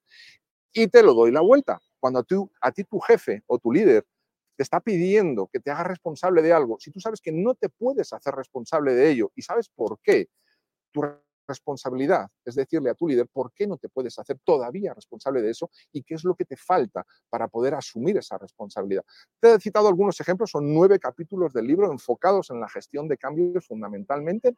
[0.74, 1.80] Y te lo doy la vuelta.
[2.00, 4.06] Cuando tú, a ti tu jefe o tu líder
[4.56, 7.70] te está pidiendo que te hagas responsable de algo, si tú sabes que no te
[7.70, 10.30] puedes hacer responsable de ello y sabes por qué,
[10.92, 11.02] tu
[11.48, 15.52] responsabilidad es decirle a tu líder por qué no te puedes hacer todavía responsable de
[15.52, 19.04] eso y qué es lo que te falta para poder asumir esa responsabilidad.
[19.40, 23.18] Te he citado algunos ejemplos, son nueve capítulos del libro enfocados en la gestión de
[23.18, 24.56] cambios fundamentalmente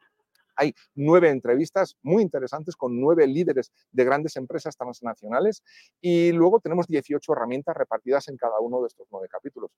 [0.58, 5.64] hay nueve entrevistas muy interesantes con nueve líderes de grandes empresas transnacionales
[6.02, 9.72] y luego tenemos 18 herramientas repartidas en cada uno de estos nueve capítulos.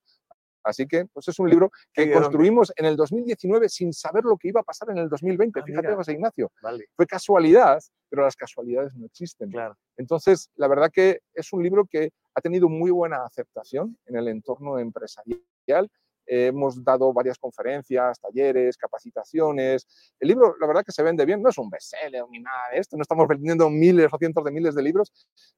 [0.64, 4.50] Así que pues es un libro que construimos en el 2019 sin saber lo que
[4.50, 5.60] iba a pasar en el 2020.
[5.60, 6.52] Ah, Fíjate, José Ignacio.
[6.96, 9.50] Fue casualidad, pero las casualidades no existen.
[9.50, 9.78] Claro.
[9.98, 14.28] Entonces, la verdad que es un libro que ha tenido muy buena aceptación en el
[14.28, 15.90] entorno empresarial
[16.30, 19.88] hemos dado varias conferencias, talleres, capacitaciones.
[20.20, 22.80] El libro, la verdad que se vende bien, no es un bestseller ni nada de
[22.80, 25.12] esto, no estamos vendiendo miles o cientos de miles de libros,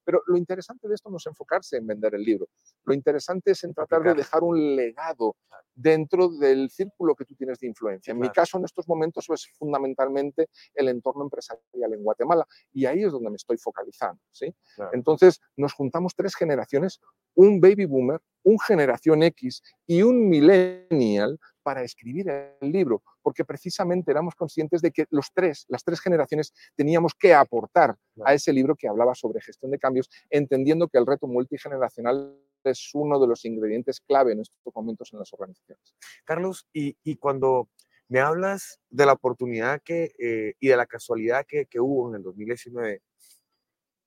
[0.04, 2.48] pero lo interesante de esto no es enfocarse en vender el libro.
[2.86, 5.36] Lo interesante es en tratar de dejar un legado
[5.82, 8.12] dentro del círculo que tú tienes de influencia.
[8.12, 13.04] En mi caso, en estos momentos, es fundamentalmente el entorno empresarial en Guatemala y ahí
[13.04, 14.22] es donde me estoy focalizando.
[14.32, 14.54] ¿sí?
[14.94, 17.00] Entonces, nos juntamos tres generaciones,
[17.34, 24.12] un baby boomer, un generación X y un millennial para escribir el libro, porque precisamente
[24.12, 27.96] éramos conscientes de que los tres, las tres generaciones teníamos que aportar
[28.26, 32.92] a ese libro que hablaba sobre gestión de cambios, entendiendo que el reto multigeneracional es
[32.94, 35.96] uno de los ingredientes clave en estos momentos en las organizaciones.
[36.24, 37.70] Carlos, y, cuando
[38.08, 42.16] me hablas de la oportunidad que, eh, y de la casualidad que, que, hubo en
[42.16, 43.02] el 2019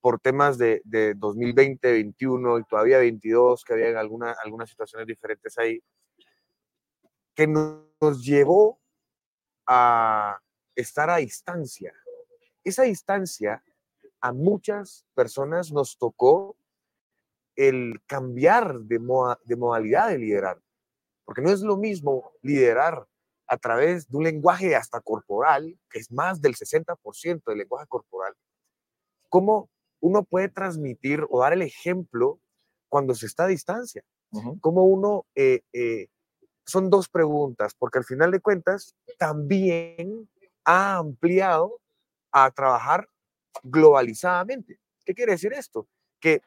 [0.01, 5.57] por temas de, de 2020, 21 y todavía 22, que había alguna, algunas situaciones diferentes
[5.57, 5.81] ahí,
[7.35, 8.79] que nos llevó
[9.67, 10.39] a
[10.75, 11.93] estar a distancia.
[12.63, 13.63] Esa distancia
[14.21, 16.57] a muchas personas nos tocó
[17.55, 18.99] el cambiar de,
[19.45, 20.61] de modalidad de liderar.
[21.25, 23.07] porque no es lo mismo liderar
[23.47, 28.33] a través de un lenguaje hasta corporal, que es más del 60% del lenguaje corporal,
[29.29, 29.69] cómo
[29.99, 32.39] uno puede transmitir o dar el ejemplo
[32.89, 34.03] cuando se está a distancia.
[34.59, 36.07] Cómo uno, eh, eh,
[36.65, 40.29] son dos preguntas, porque al final de cuentas también
[40.63, 41.79] ha ampliado
[42.31, 43.07] a trabajar
[43.63, 44.79] globalizadamente.
[45.05, 45.87] ¿Qué quiere decir esto?
[46.19, 46.41] Que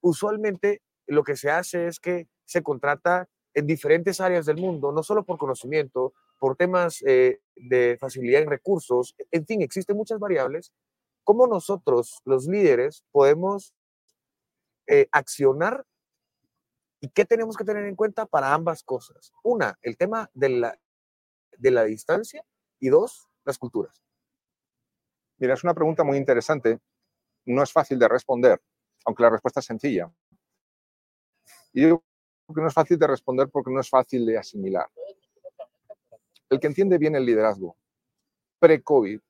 [0.00, 5.02] usualmente lo que se hace es que se contrata en diferentes áreas del mundo, no
[5.02, 10.72] solo por conocimiento, por temas eh, de facilidad en recursos, en fin, existen muchas variables.
[11.24, 13.74] ¿Cómo nosotros, los líderes, podemos
[14.86, 15.84] eh, accionar
[17.06, 19.32] y qué tenemos que tener en cuenta para ambas cosas?
[19.44, 20.80] Una, el tema de la,
[21.56, 22.44] de la distancia
[22.80, 24.02] y dos, las culturas.
[25.38, 26.80] Mira, es una pregunta muy interesante.
[27.44, 28.60] No es fácil de responder,
[29.04, 30.12] aunque la respuesta es sencilla.
[31.72, 32.02] Y digo
[32.52, 34.90] que no es fácil de responder porque no es fácil de asimilar.
[36.50, 37.76] El que entiende bien el liderazgo
[38.58, 39.20] pre-COVID,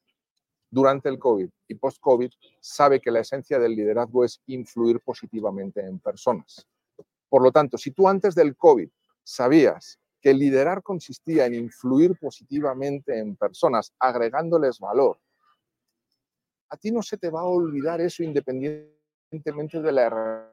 [0.70, 5.98] durante el COVID y post-COVID, sabe que la esencia del liderazgo es influir positivamente en
[5.98, 6.66] personas.
[7.36, 8.88] Por lo tanto, si tú antes del COVID
[9.22, 15.18] sabías que liderar consistía en influir positivamente en personas, agregándoles valor,
[16.70, 20.50] a ti no se te va a olvidar eso independientemente de la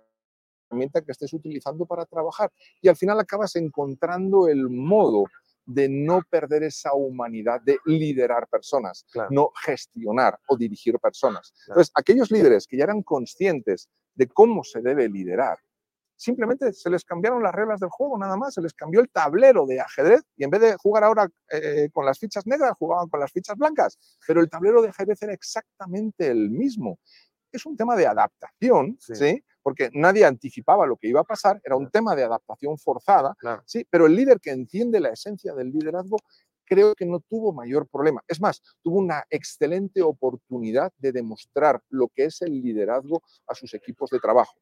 [0.69, 2.51] herramienta que estés utilizando para trabajar.
[2.81, 5.23] Y al final acabas encontrando el modo
[5.65, 11.53] de no perder esa humanidad de liderar personas, no gestionar o dirigir personas.
[11.65, 15.59] Entonces, aquellos líderes que ya eran conscientes de cómo se debe liderar,
[16.23, 19.65] simplemente se les cambiaron las reglas del juego, nada más, se les cambió el tablero
[19.65, 23.19] de ajedrez y en vez de jugar ahora eh, con las fichas negras, jugaban con
[23.19, 26.97] las fichas blancas, pero el tablero de ajedrez era exactamente el mismo.
[27.51, 29.43] Es un tema de adaptación, ¿sí?
[29.61, 33.85] porque nadie anticipaba lo que iba a pasar, era un tema de adaptación forzada, sí,
[33.89, 36.17] pero el líder que entiende la esencia del liderazgo
[36.65, 38.23] creo que no tuvo mayor problema.
[38.27, 43.73] Es más, tuvo una excelente oportunidad de demostrar lo que es el liderazgo a sus
[43.73, 44.53] equipos de trabajo.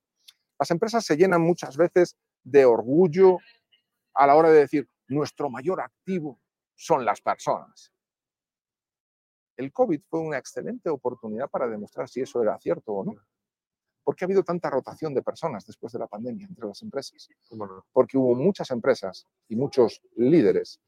[0.61, 3.39] Las empresas se llenan muchas veces de orgullo
[4.13, 6.39] a la hora de decir, nuestro mayor activo
[6.75, 7.91] son las personas.
[9.57, 13.15] El COVID fue una excelente oportunidad para demostrar si eso era cierto o no.
[14.03, 17.27] ¿Por qué ha habido tanta rotación de personas después de la pandemia entre las empresas?
[17.91, 20.79] Porque hubo muchas empresas y muchos líderes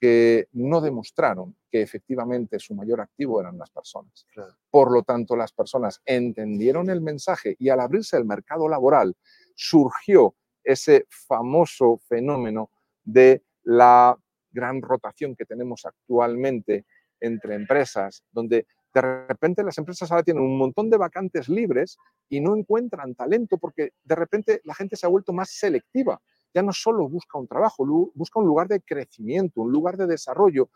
[0.00, 4.26] que no demostraron que efectivamente su mayor activo eran las personas.
[4.70, 9.16] Por lo tanto, las personas entendieron el mensaje y al abrirse el mercado laboral
[9.54, 12.70] surgió ese famoso fenómeno
[13.04, 14.16] de la
[14.50, 16.86] gran rotación que tenemos actualmente
[17.20, 22.40] entre empresas, donde de repente las empresas ahora tienen un montón de vacantes libres y
[22.40, 26.20] no encuentran talento porque de repente la gente se ha vuelto más selectiva.
[26.54, 27.84] Ya no solo busca un trabajo,
[28.14, 30.70] busca un lugar de crecimiento, un lugar de desarrollo.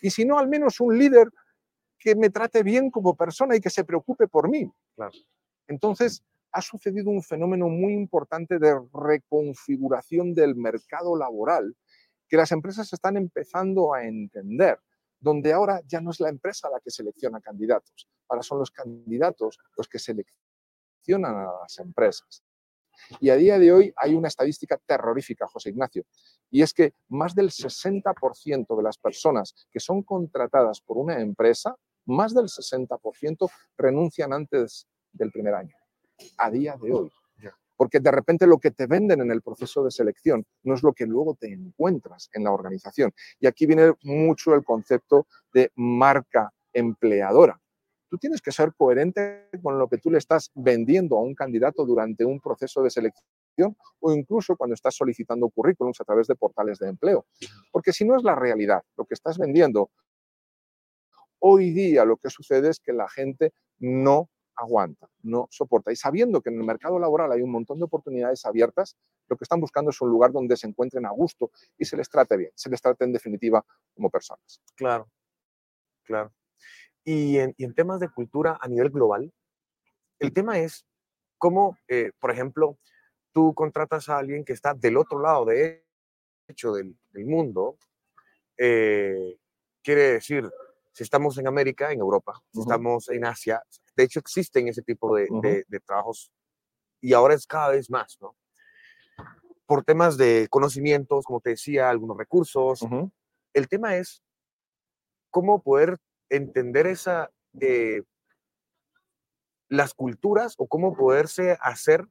[0.00, 1.28] Y si no, al menos un líder
[1.98, 4.70] que me trate bien como persona y que se preocupe por mí.
[5.66, 11.76] Entonces, ha sucedido un fenómeno muy importante de reconfiguración del mercado laboral
[12.28, 14.78] que las empresas están empezando a entender
[15.20, 19.58] donde ahora ya no es la empresa la que selecciona candidatos, ahora son los candidatos
[19.76, 22.42] los que seleccionan a las empresas.
[23.20, 26.04] Y a día de hoy hay una estadística terrorífica, José Ignacio,
[26.50, 31.74] y es que más del 60% de las personas que son contratadas por una empresa,
[32.06, 35.74] más del 60% renuncian antes del primer año,
[36.38, 37.10] a día de hoy
[37.76, 40.92] porque de repente lo que te venden en el proceso de selección no es lo
[40.92, 43.12] que luego te encuentras en la organización.
[43.38, 47.60] Y aquí viene mucho el concepto de marca empleadora.
[48.08, 51.84] Tú tienes que ser coherente con lo que tú le estás vendiendo a un candidato
[51.84, 56.78] durante un proceso de selección o incluso cuando estás solicitando currículums a través de portales
[56.78, 57.26] de empleo.
[57.72, 59.90] Porque si no es la realidad, lo que estás vendiendo,
[61.40, 65.92] hoy día lo que sucede es que la gente no aguanta, no soporta.
[65.92, 68.96] Y sabiendo que en el mercado laboral hay un montón de oportunidades abiertas,
[69.28, 72.08] lo que están buscando es un lugar donde se encuentren a gusto y se les
[72.08, 73.64] trate bien, se les trate en definitiva
[73.94, 74.62] como personas.
[74.74, 75.08] Claro,
[76.04, 76.32] claro.
[77.08, 79.32] Y en, temas de cultura a nivel global,
[80.18, 80.84] el tema es
[81.38, 82.80] cómo, eh, por ejemplo,
[83.32, 85.84] tú contratas a alguien que está del otro lado, de
[86.48, 87.78] hecho, del, mundo,
[88.58, 89.38] eh,
[89.84, 90.50] quiere decir,
[90.90, 93.62] si estamos en América, en Europa, si estamos en Asia,
[93.94, 96.32] de hecho existen ese tipo de, trabajos
[97.00, 98.34] y ahora es cada vez más, ¿no?
[99.64, 102.80] Por temas de conocimientos, como te decía, algunos recursos.
[103.52, 104.24] El tema es
[105.30, 108.02] cómo poder entender esa, eh,
[109.68, 112.06] las culturas o cómo poderse hacer,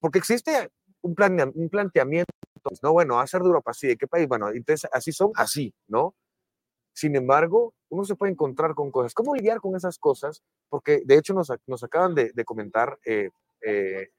[0.00, 0.70] porque existe
[1.02, 2.32] un, plan, un planteamiento
[2.82, 2.92] ¿no?
[2.92, 4.26] Bueno, ser de Europa, sí, ¿de qué país?
[4.28, 6.14] Bueno, entonces así son, así, ¿no?
[6.92, 9.14] Sin embargo, uno se puede encontrar con cosas.
[9.14, 10.42] ¿Cómo lidiar con esas cosas?
[10.68, 13.30] Porque de hecho nos, nos acaban de, de comentar, eh,
[13.62, 14.10] eh,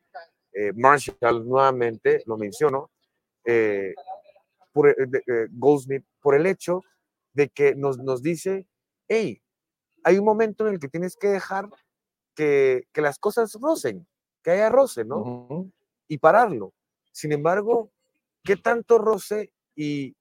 [0.54, 2.90] eh, Marshall nuevamente, lo menciono,
[4.74, 4.96] por,
[5.52, 6.82] Goldsmith, por el hecho
[7.36, 8.68] de que nos, nos dice,
[9.08, 9.42] hey,
[10.04, 11.70] hay un momento en el que tienes que dejar
[12.34, 14.08] que, que las cosas rocen,
[14.42, 15.70] que haya roce, ¿no?
[16.08, 16.74] Y pararlo.
[17.12, 17.92] Sin embargo,
[18.44, 20.16] ¿qué tanto roce y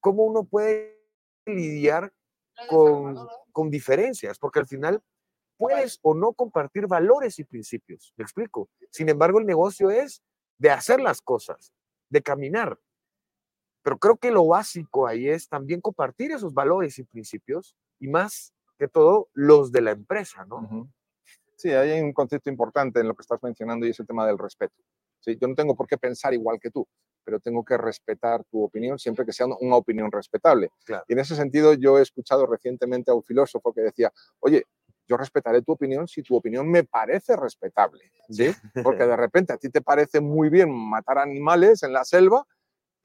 [0.00, 1.00] cómo uno puede
[1.46, 2.12] lidiar
[2.68, 3.16] con,
[3.52, 4.38] con diferencias?
[4.38, 5.02] Porque al final
[5.56, 8.68] puedes o no compartir valores y principios, ¿me explico?
[8.90, 10.22] Sin embargo, el negocio es
[10.58, 11.72] de hacer las cosas,
[12.08, 12.78] de caminar.
[13.84, 18.54] Pero creo que lo básico ahí es también compartir esos valores y principios y más
[18.78, 20.90] que todo los de la empresa, ¿no?
[21.56, 24.38] Sí, hay un concepto importante en lo que estás mencionando y es el tema del
[24.38, 24.74] respeto.
[25.26, 26.86] Yo no tengo por qué pensar igual que tú,
[27.24, 30.70] pero tengo que respetar tu opinión siempre que sea una opinión respetable.
[31.06, 34.64] Y en ese sentido yo he escuchado recientemente a un filósofo que decía, oye,
[35.06, 38.50] yo respetaré tu opinión si tu opinión me parece respetable, ¿sí?
[38.82, 42.46] Porque de repente a ti te parece muy bien matar animales en la selva,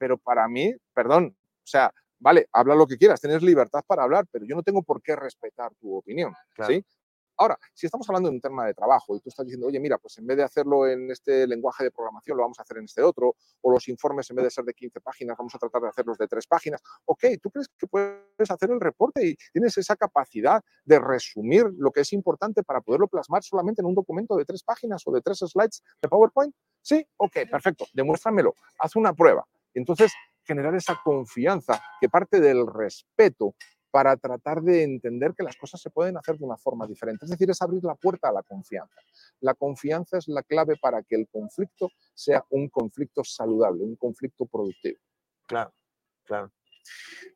[0.00, 4.24] pero para mí, perdón, o sea, vale, habla lo que quieras, tienes libertad para hablar,
[4.32, 6.32] pero yo no tengo por qué respetar tu opinión,
[6.66, 6.82] ¿sí?
[7.36, 9.96] Ahora, si estamos hablando de un tema de trabajo y tú estás diciendo, oye, mira,
[9.96, 12.84] pues en vez de hacerlo en este lenguaje de programación, lo vamos a hacer en
[12.84, 15.80] este otro, o los informes en vez de ser de 15 páginas, vamos a tratar
[15.80, 16.82] de hacerlos de 3 páginas.
[17.06, 21.90] Ok, tú crees que puedes hacer el reporte y tienes esa capacidad de resumir lo
[21.90, 25.22] que es importante para poderlo plasmar solamente en un documento de 3 páginas o de
[25.22, 26.54] 3 slides de PowerPoint.
[26.82, 29.46] Sí, ok, perfecto, demuéstramelo, haz una prueba.
[29.74, 30.12] Entonces,
[30.44, 33.54] generar esa confianza que parte del respeto
[33.90, 37.24] para tratar de entender que las cosas se pueden hacer de una forma diferente.
[37.24, 39.00] Es decir, es abrir la puerta a la confianza.
[39.40, 44.46] La confianza es la clave para que el conflicto sea un conflicto saludable, un conflicto
[44.46, 44.98] productivo.
[45.46, 45.74] Claro,
[46.24, 46.52] claro.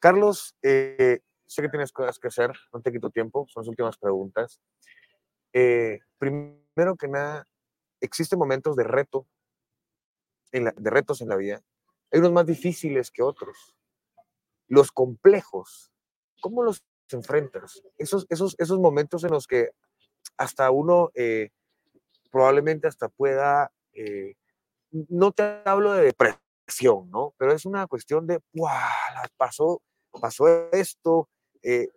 [0.01, 3.99] Carlos, eh, sé que tienes cosas que hacer, no te quito tiempo, son las últimas
[3.99, 4.61] preguntas.
[5.53, 7.47] Eh, primero que nada,
[8.01, 9.27] existen momentos de reto,
[10.53, 11.61] de retos en la vida.
[12.11, 13.77] Hay unos más difíciles que otros.
[14.69, 15.90] Los complejos
[16.45, 17.83] ¿Cómo los enfrentas?
[17.97, 19.71] Esos, esos, esos momentos en los que
[20.37, 21.49] hasta uno eh,
[22.31, 24.35] probablemente hasta pueda, eh,
[24.90, 27.33] no te hablo de depresión, ¿no?
[27.38, 28.77] Pero es una cuestión de, ¡guau!
[29.38, 29.81] Pasó,
[30.21, 31.31] pasó esto.
[31.62, 31.88] Eh,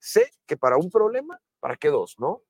[0.00, 2.42] sé que para un problema, ¿para qué dos, no?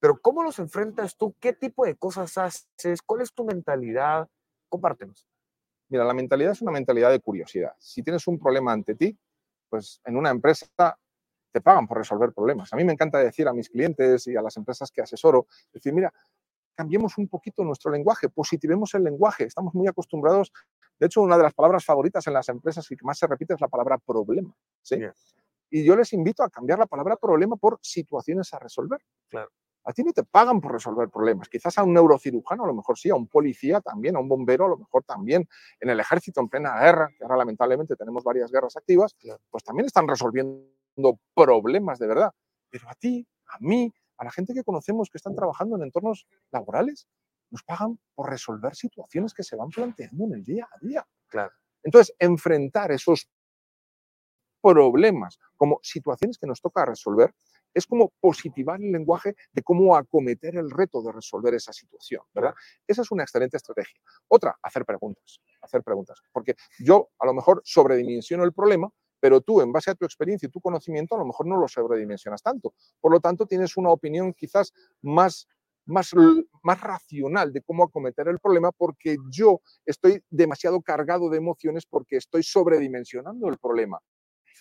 [0.00, 1.32] Pero ¿cómo los enfrentas tú?
[1.38, 3.02] ¿Qué tipo de cosas haces?
[3.02, 4.28] ¿Cuál es tu mentalidad?
[4.68, 5.28] Compártenos.
[5.88, 7.72] Mira, la mentalidad es una mentalidad de curiosidad.
[7.78, 9.16] Si tienes un problema ante ti,
[9.68, 10.66] pues en una empresa
[11.52, 12.72] te pagan por resolver problemas.
[12.72, 15.92] A mí me encanta decir a mis clientes y a las empresas que asesoro, decir,
[15.92, 16.12] mira,
[16.74, 19.44] cambiemos un poquito nuestro lenguaje, positivemos el lenguaje.
[19.44, 20.52] Estamos muy acostumbrados.
[20.98, 23.54] De hecho, una de las palabras favoritas en las empresas y que más se repite
[23.54, 24.54] es la palabra problema.
[24.82, 24.98] ¿sí?
[25.70, 29.00] Y yo les invito a cambiar la palabra problema por situaciones a resolver.
[29.28, 29.50] Claro.
[29.86, 31.48] A ti no te pagan por resolver problemas.
[31.48, 34.66] Quizás a un neurocirujano a lo mejor sí, a un policía también, a un bombero
[34.66, 35.48] a lo mejor también,
[35.80, 39.16] en el ejército en plena guerra, que ahora lamentablemente tenemos varias guerras activas,
[39.48, 42.32] pues también están resolviendo problemas de verdad.
[42.68, 46.26] Pero a ti, a mí, a la gente que conocemos que están trabajando en entornos
[46.50, 47.06] laborales,
[47.50, 51.06] nos pagan por resolver situaciones que se van planteando en el día a día.
[51.28, 51.52] Claro.
[51.84, 53.28] Entonces, enfrentar esos
[54.60, 57.32] problemas como situaciones que nos toca resolver
[57.76, 62.54] es como positivar el lenguaje de cómo acometer el reto de resolver esa situación, ¿verdad?
[62.86, 64.00] Esa es una excelente estrategia.
[64.28, 69.60] Otra, hacer preguntas, hacer preguntas, porque yo a lo mejor sobredimensiono el problema, pero tú,
[69.60, 72.72] en base a tu experiencia y tu conocimiento, a lo mejor no lo sobredimensionas tanto.
[72.98, 74.72] Por lo tanto, tienes una opinión quizás
[75.02, 75.46] más
[75.88, 76.10] más,
[76.64, 82.16] más racional de cómo acometer el problema porque yo estoy demasiado cargado de emociones porque
[82.16, 84.00] estoy sobredimensionando el problema.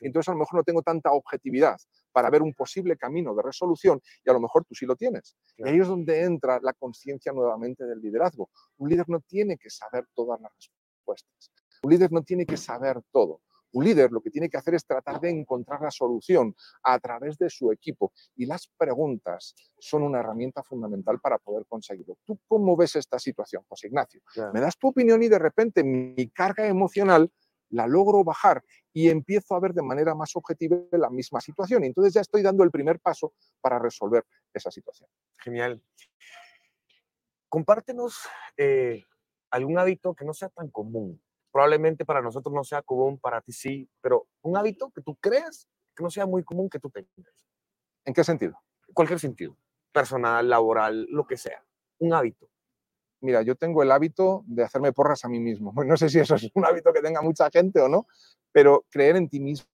[0.01, 1.77] Entonces a lo mejor no tengo tanta objetividad
[2.11, 5.35] para ver un posible camino de resolución y a lo mejor tú sí lo tienes.
[5.57, 8.49] Y ahí es donde entra la conciencia nuevamente del liderazgo.
[8.77, 11.51] Un líder no tiene que saber todas las respuestas.
[11.83, 13.41] Un líder no tiene que saber todo.
[13.75, 17.37] Un líder lo que tiene que hacer es tratar de encontrar la solución a través
[17.37, 22.17] de su equipo y las preguntas son una herramienta fundamental para poder conseguirlo.
[22.23, 24.21] ¿Tú cómo ves esta situación, José Ignacio?
[24.53, 27.29] Me das tu opinión y de repente mi carga emocional
[27.69, 28.63] la logro bajar
[28.93, 31.83] y empiezo a ver de manera más objetiva la misma situación.
[31.83, 35.09] Y entonces ya estoy dando el primer paso para resolver esa situación.
[35.37, 35.81] Genial.
[37.49, 38.19] Compártenos
[38.57, 39.03] eh,
[39.51, 41.21] algún hábito que no sea tan común.
[41.51, 45.69] Probablemente para nosotros no sea común, para ti sí, pero un hábito que tú creas
[45.95, 47.47] que no sea muy común que tú tengas.
[48.03, 48.61] ¿En qué sentido?
[48.93, 49.57] Cualquier sentido.
[49.93, 51.63] Personal, laboral, lo que sea.
[51.99, 52.49] Un hábito
[53.25, 55.73] Mira, yo tengo el hábito de hacerme porras a mí mismo.
[55.85, 58.05] No sé si eso es un hábito que tenga mucha gente o no,
[58.51, 59.65] pero creer en ti mismo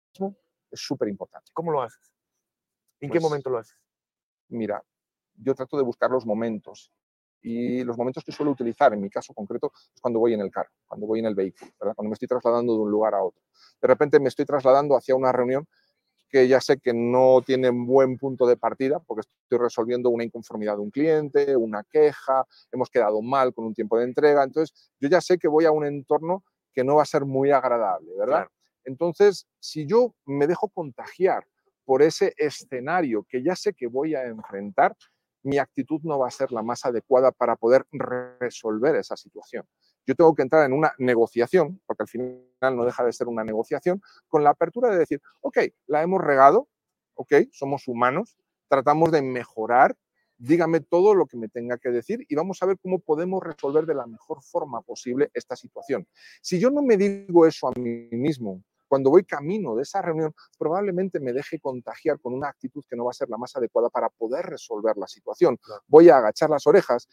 [0.71, 1.51] es súper importante.
[1.53, 2.13] ¿Cómo lo haces?
[3.01, 3.77] ¿En qué Pues momento lo haces?
[4.47, 4.81] Mira,
[5.35, 6.93] yo trato de buscar los momentos
[7.41, 10.49] y los momentos que suelo utilizar, en mi caso concreto, es cuando voy en el
[10.49, 11.95] carro, cuando voy en el vehículo, ¿verdad?
[11.95, 13.41] cuando me estoy trasladando de un lugar a otro.
[13.81, 15.67] De repente me estoy trasladando hacia una reunión
[16.31, 20.23] que ya sé que no tiene un buen punto de partida porque estoy resolviendo una
[20.23, 24.91] inconformidad de un cliente, una queja, hemos quedado mal con un tiempo de entrega, entonces
[24.99, 28.11] yo ya sé que voy a un entorno que no va a ser muy agradable,
[28.17, 28.47] ¿verdad?
[28.47, 28.51] Claro.
[28.85, 31.45] Entonces, si yo me dejo contagiar
[31.85, 34.95] por ese escenario que ya sé que voy a enfrentar,
[35.43, 39.65] mi actitud no va a ser la más adecuada para poder resolver esa situación.
[40.05, 43.43] Yo tengo que entrar en una negociación, porque al final no deja de ser una
[43.43, 46.67] negociación, con la apertura de decir, ok, la hemos regado,
[47.15, 48.37] ok, somos humanos,
[48.67, 49.95] tratamos de mejorar,
[50.37, 53.85] dígame todo lo que me tenga que decir y vamos a ver cómo podemos resolver
[53.85, 56.07] de la mejor forma posible esta situación.
[56.41, 60.33] Si yo no me digo eso a mí mismo, cuando voy camino de esa reunión,
[60.57, 63.89] probablemente me deje contagiar con una actitud que no va a ser la más adecuada
[63.89, 65.57] para poder resolver la situación.
[65.87, 67.07] Voy a agachar las orejas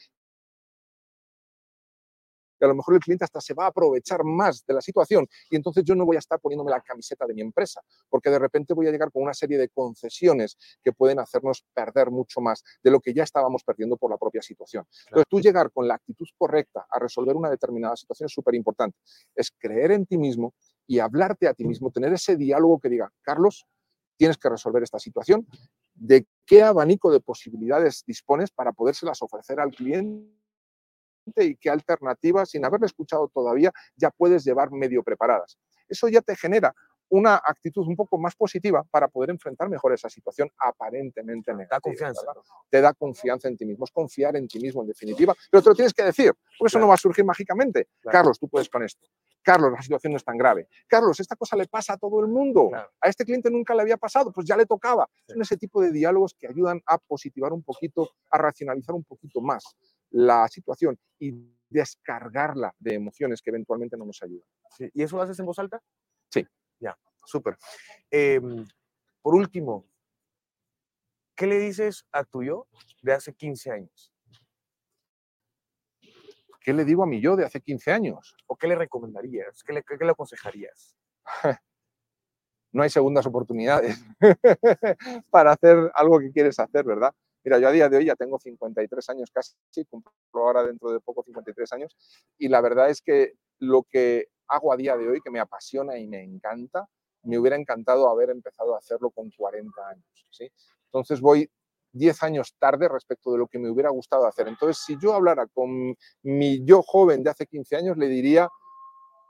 [2.60, 5.26] y a lo mejor el cliente hasta se va a aprovechar más de la situación
[5.50, 8.38] y entonces yo no voy a estar poniéndome la camiseta de mi empresa, porque de
[8.38, 12.62] repente voy a llegar con una serie de concesiones que pueden hacernos perder mucho más
[12.82, 14.84] de lo que ya estábamos perdiendo por la propia situación.
[15.06, 18.98] Entonces tú llegar con la actitud correcta a resolver una determinada situación es súper importante.
[19.34, 20.54] Es creer en ti mismo
[20.86, 23.66] y hablarte a ti mismo, tener ese diálogo que diga, Carlos,
[24.16, 25.46] tienes que resolver esta situación,
[25.94, 30.37] de qué abanico de posibilidades dispones para podérselas ofrecer al cliente
[31.36, 35.58] y qué alternativas, sin haberle escuchado todavía, ya puedes llevar medio preparadas.
[35.88, 36.74] Eso ya te genera
[37.10, 41.76] una actitud un poco más positiva para poder enfrentar mejor esa situación aparentemente negativa.
[41.76, 42.22] Da confianza.
[42.26, 42.42] ¿verdad?
[42.68, 45.70] Te da confianza en ti mismo, es confiar en ti mismo en definitiva, pero te
[45.70, 46.84] lo tienes que decir, porque eso Claro.
[46.84, 47.88] no va a surgir mágicamente.
[48.02, 48.12] Claro.
[48.18, 49.06] Carlos, tú puedes con esto.
[49.42, 50.68] Carlos, la situación no es tan grave.
[50.86, 52.68] Carlos, esta cosa le pasa a todo el mundo.
[52.68, 52.90] Claro.
[53.00, 55.08] A este cliente nunca le había pasado, pues ya le tocaba.
[55.26, 55.32] Sí.
[55.32, 59.40] Son ese tipo de diálogos que ayudan a positivar un poquito, a racionalizar un poquito
[59.40, 59.64] más
[60.10, 61.32] la situación y
[61.68, 64.46] descargarla de emociones que eventualmente no nos ayudan.
[64.76, 64.90] Sí.
[64.94, 65.82] ¿Y eso lo haces en voz alta?
[66.30, 66.46] Sí.
[66.80, 67.56] Ya, súper.
[68.10, 68.66] Em,
[69.20, 69.86] por último,
[71.34, 72.66] ¿qué le dices a tu yo
[73.02, 74.12] de hace 15 años?
[76.60, 78.36] ¿Qué le digo a mi yo de hace 15 años?
[78.46, 79.62] ¿O qué le recomendarías?
[79.64, 80.96] ¿Qué le, qué le aconsejarías?
[82.72, 83.98] no hay segundas oportunidades
[85.30, 87.14] para hacer algo que quieres hacer, ¿verdad?
[87.44, 89.54] Mira, yo a día de hoy ya tengo 53 años casi,
[89.86, 91.96] cumplo ahora dentro de poco 53 años,
[92.36, 95.98] y la verdad es que lo que hago a día de hoy, que me apasiona
[95.98, 96.88] y me encanta,
[97.22, 100.50] me hubiera encantado haber empezado a hacerlo con 40 años, ¿sí?
[100.86, 101.50] Entonces voy
[101.92, 104.48] 10 años tarde respecto de lo que me hubiera gustado hacer.
[104.48, 108.48] Entonces, si yo hablara con mi yo joven de hace 15 años, le diría,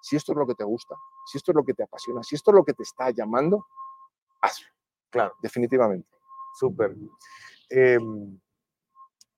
[0.02, 0.94] si esto es lo que te gusta,
[1.26, 3.66] si esto es lo que te apasiona, si esto es lo que te está llamando,
[4.40, 4.66] hazlo,
[5.10, 6.08] Claro, definitivamente.
[6.58, 6.94] súper.
[7.70, 8.38] Em,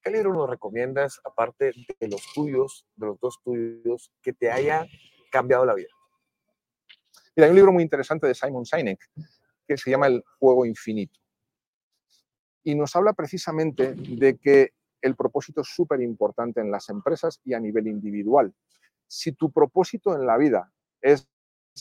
[0.03, 4.87] ¿Qué libro nos recomiendas, aparte de los tuyos, de los dos tuyos, que te haya
[5.31, 5.89] cambiado la vida?
[7.35, 8.99] Hay un libro muy interesante de Simon Sinek
[9.67, 11.19] que se llama El juego infinito.
[12.63, 17.53] Y nos habla precisamente de que el propósito es súper importante en las empresas y
[17.53, 18.53] a nivel individual.
[19.07, 20.71] Si tu propósito en la vida
[21.01, 21.27] es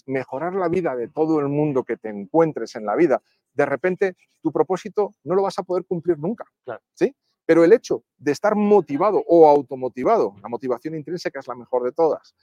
[0.07, 3.23] mejorar la vida de todo el mundo que te encuentres en la vida,
[3.61, 6.45] de repente tu propósito no lo vas a poder cumplir nunca.
[6.65, 6.81] Claro.
[6.95, 7.15] ¿sí?
[7.45, 11.93] Pero el hecho de estar motivado o automotivado, la motivación intrínseca es la mejor de
[11.93, 12.35] todas,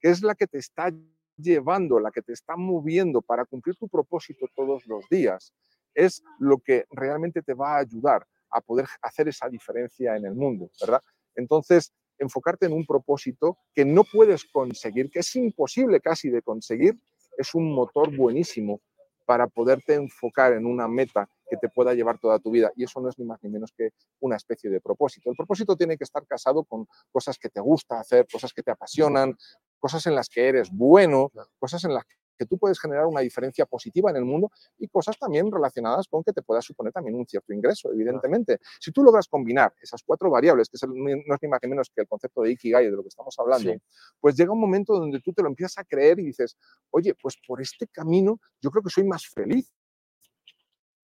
[0.00, 0.92] que es la que te está
[1.36, 5.54] llevando, la que te está moviendo para cumplir tu propósito todos los días,
[5.94, 10.34] es lo que realmente te va a ayudar a poder hacer esa diferencia en el
[10.34, 11.00] mundo, ¿verdad?
[11.36, 16.98] Entonces, enfocarte en un propósito que no puedes conseguir, que es imposible casi de conseguir,
[17.38, 18.80] es un motor buenísimo
[19.24, 22.72] para poderte enfocar en una meta que te pueda llevar toda tu vida.
[22.76, 25.30] Y eso no es ni más ni menos que una especie de propósito.
[25.30, 28.70] El propósito tiene que estar casado con cosas que te gusta hacer, cosas que te
[28.70, 29.36] apasionan,
[29.78, 32.04] cosas en las que eres bueno, cosas en las
[32.36, 36.22] que tú puedes generar una diferencia positiva en el mundo y cosas también relacionadas con
[36.24, 38.58] que te pueda suponer también un cierto ingreso, evidentemente.
[38.80, 42.02] Si tú logras combinar esas cuatro variables, que no es ni más ni menos que
[42.02, 43.78] el concepto de Ikigai de lo que estamos hablando, Sí.
[44.20, 46.56] pues llega un momento donde tú te lo empiezas a creer y dices,
[46.90, 49.72] oye, pues por este camino yo creo que soy más feliz,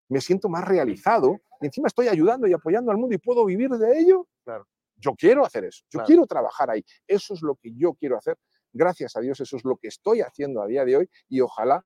[0.07, 3.69] me siento más realizado y encima estoy ayudando y apoyando al mundo y puedo vivir
[3.69, 4.27] de ello.
[4.43, 4.67] Claro.
[4.95, 6.07] Yo quiero hacer eso, yo Claro.
[6.07, 8.37] quiero trabajar ahí, eso es lo que yo quiero hacer.
[8.73, 11.85] Gracias a Dios, eso es lo que estoy haciendo a día de hoy y ojalá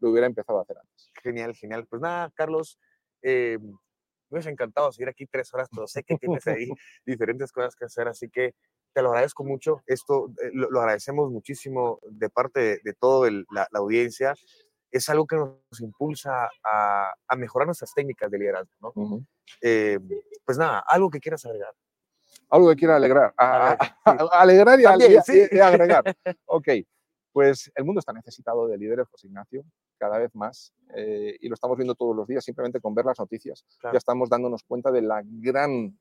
[0.00, 1.10] lo hubiera empezado a hacer antes.
[1.22, 1.86] Genial, genial.
[1.86, 2.78] Pues nada, Carlos,
[3.22, 6.68] eh, me hubiese encantado seguir aquí tres horas, pero sé que tienes ahí
[7.04, 8.54] diferentes cosas que hacer, así que
[8.92, 9.82] te lo agradezco mucho.
[9.86, 14.34] Esto eh, lo, agradecemos muchísimo de parte de, toda la, audiencia.
[14.90, 18.72] Es algo que nos impulsa a, mejorar nuestras técnicas de liderazgo.
[18.80, 19.26] ¿no?
[19.60, 19.98] Eh,
[20.44, 21.74] pues nada, algo que quieras agregar.
[22.50, 23.34] Algo que quiera alegrar.
[24.04, 26.16] alegrar y, agregar.
[26.46, 26.68] ok,
[27.32, 29.64] pues el mundo está necesitado de líderes, José Ignacio,
[29.98, 33.18] cada vez más, eh, y lo estamos viendo todos los días, simplemente con ver las
[33.18, 33.64] noticias.
[33.82, 35.98] Ya estamos dándonos cuenta de la gran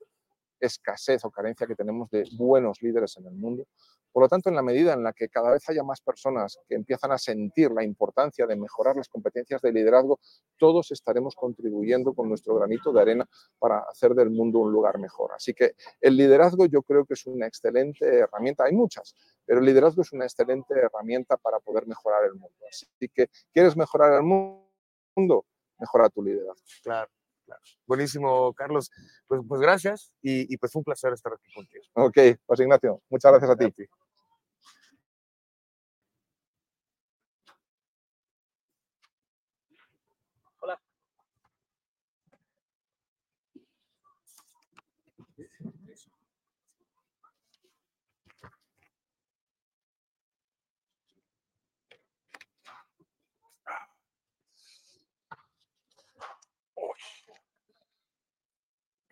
[0.60, 3.68] escasez o carencia que tenemos de buenos líderes en el mundo.
[4.16, 6.76] Por lo tanto, en la medida en la que cada vez haya más personas que
[6.76, 10.22] empiezan a sentir la importancia de mejorar las competencias de liderazgo,
[10.58, 13.30] todos estaremos contribuyendo con nuestro granito de arena
[13.60, 15.34] para hacer del mundo un lugar mejor.
[15.36, 18.64] Así que el liderazgo yo creo que es una excelente herramienta.
[18.64, 22.56] Hay muchas, pero el liderazgo es una excelente herramienta para poder mejorar el mundo.
[22.70, 25.46] Así que, ¿quieres mejorar el mundo?
[25.78, 26.64] Mejora tu liderazgo.
[26.84, 27.12] Claro.
[27.86, 28.90] Buenísimo, Carlos.
[29.28, 31.84] Pues, pues gracias y, pues fue un placer estar aquí contigo.
[31.94, 33.66] Ok, pues Ignacio, muchas gracias a ti.
[33.66, 34.05] Hola.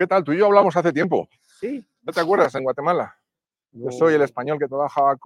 [0.04, 0.22] ¿Qué tal?
[0.22, 1.30] Tú y yo hablamos hace tiempo.
[1.62, 1.82] Sí.
[2.02, 3.16] ¿No te acuerdas en Guatemala?
[3.72, 5.20] Yo soy el español que trabajaba con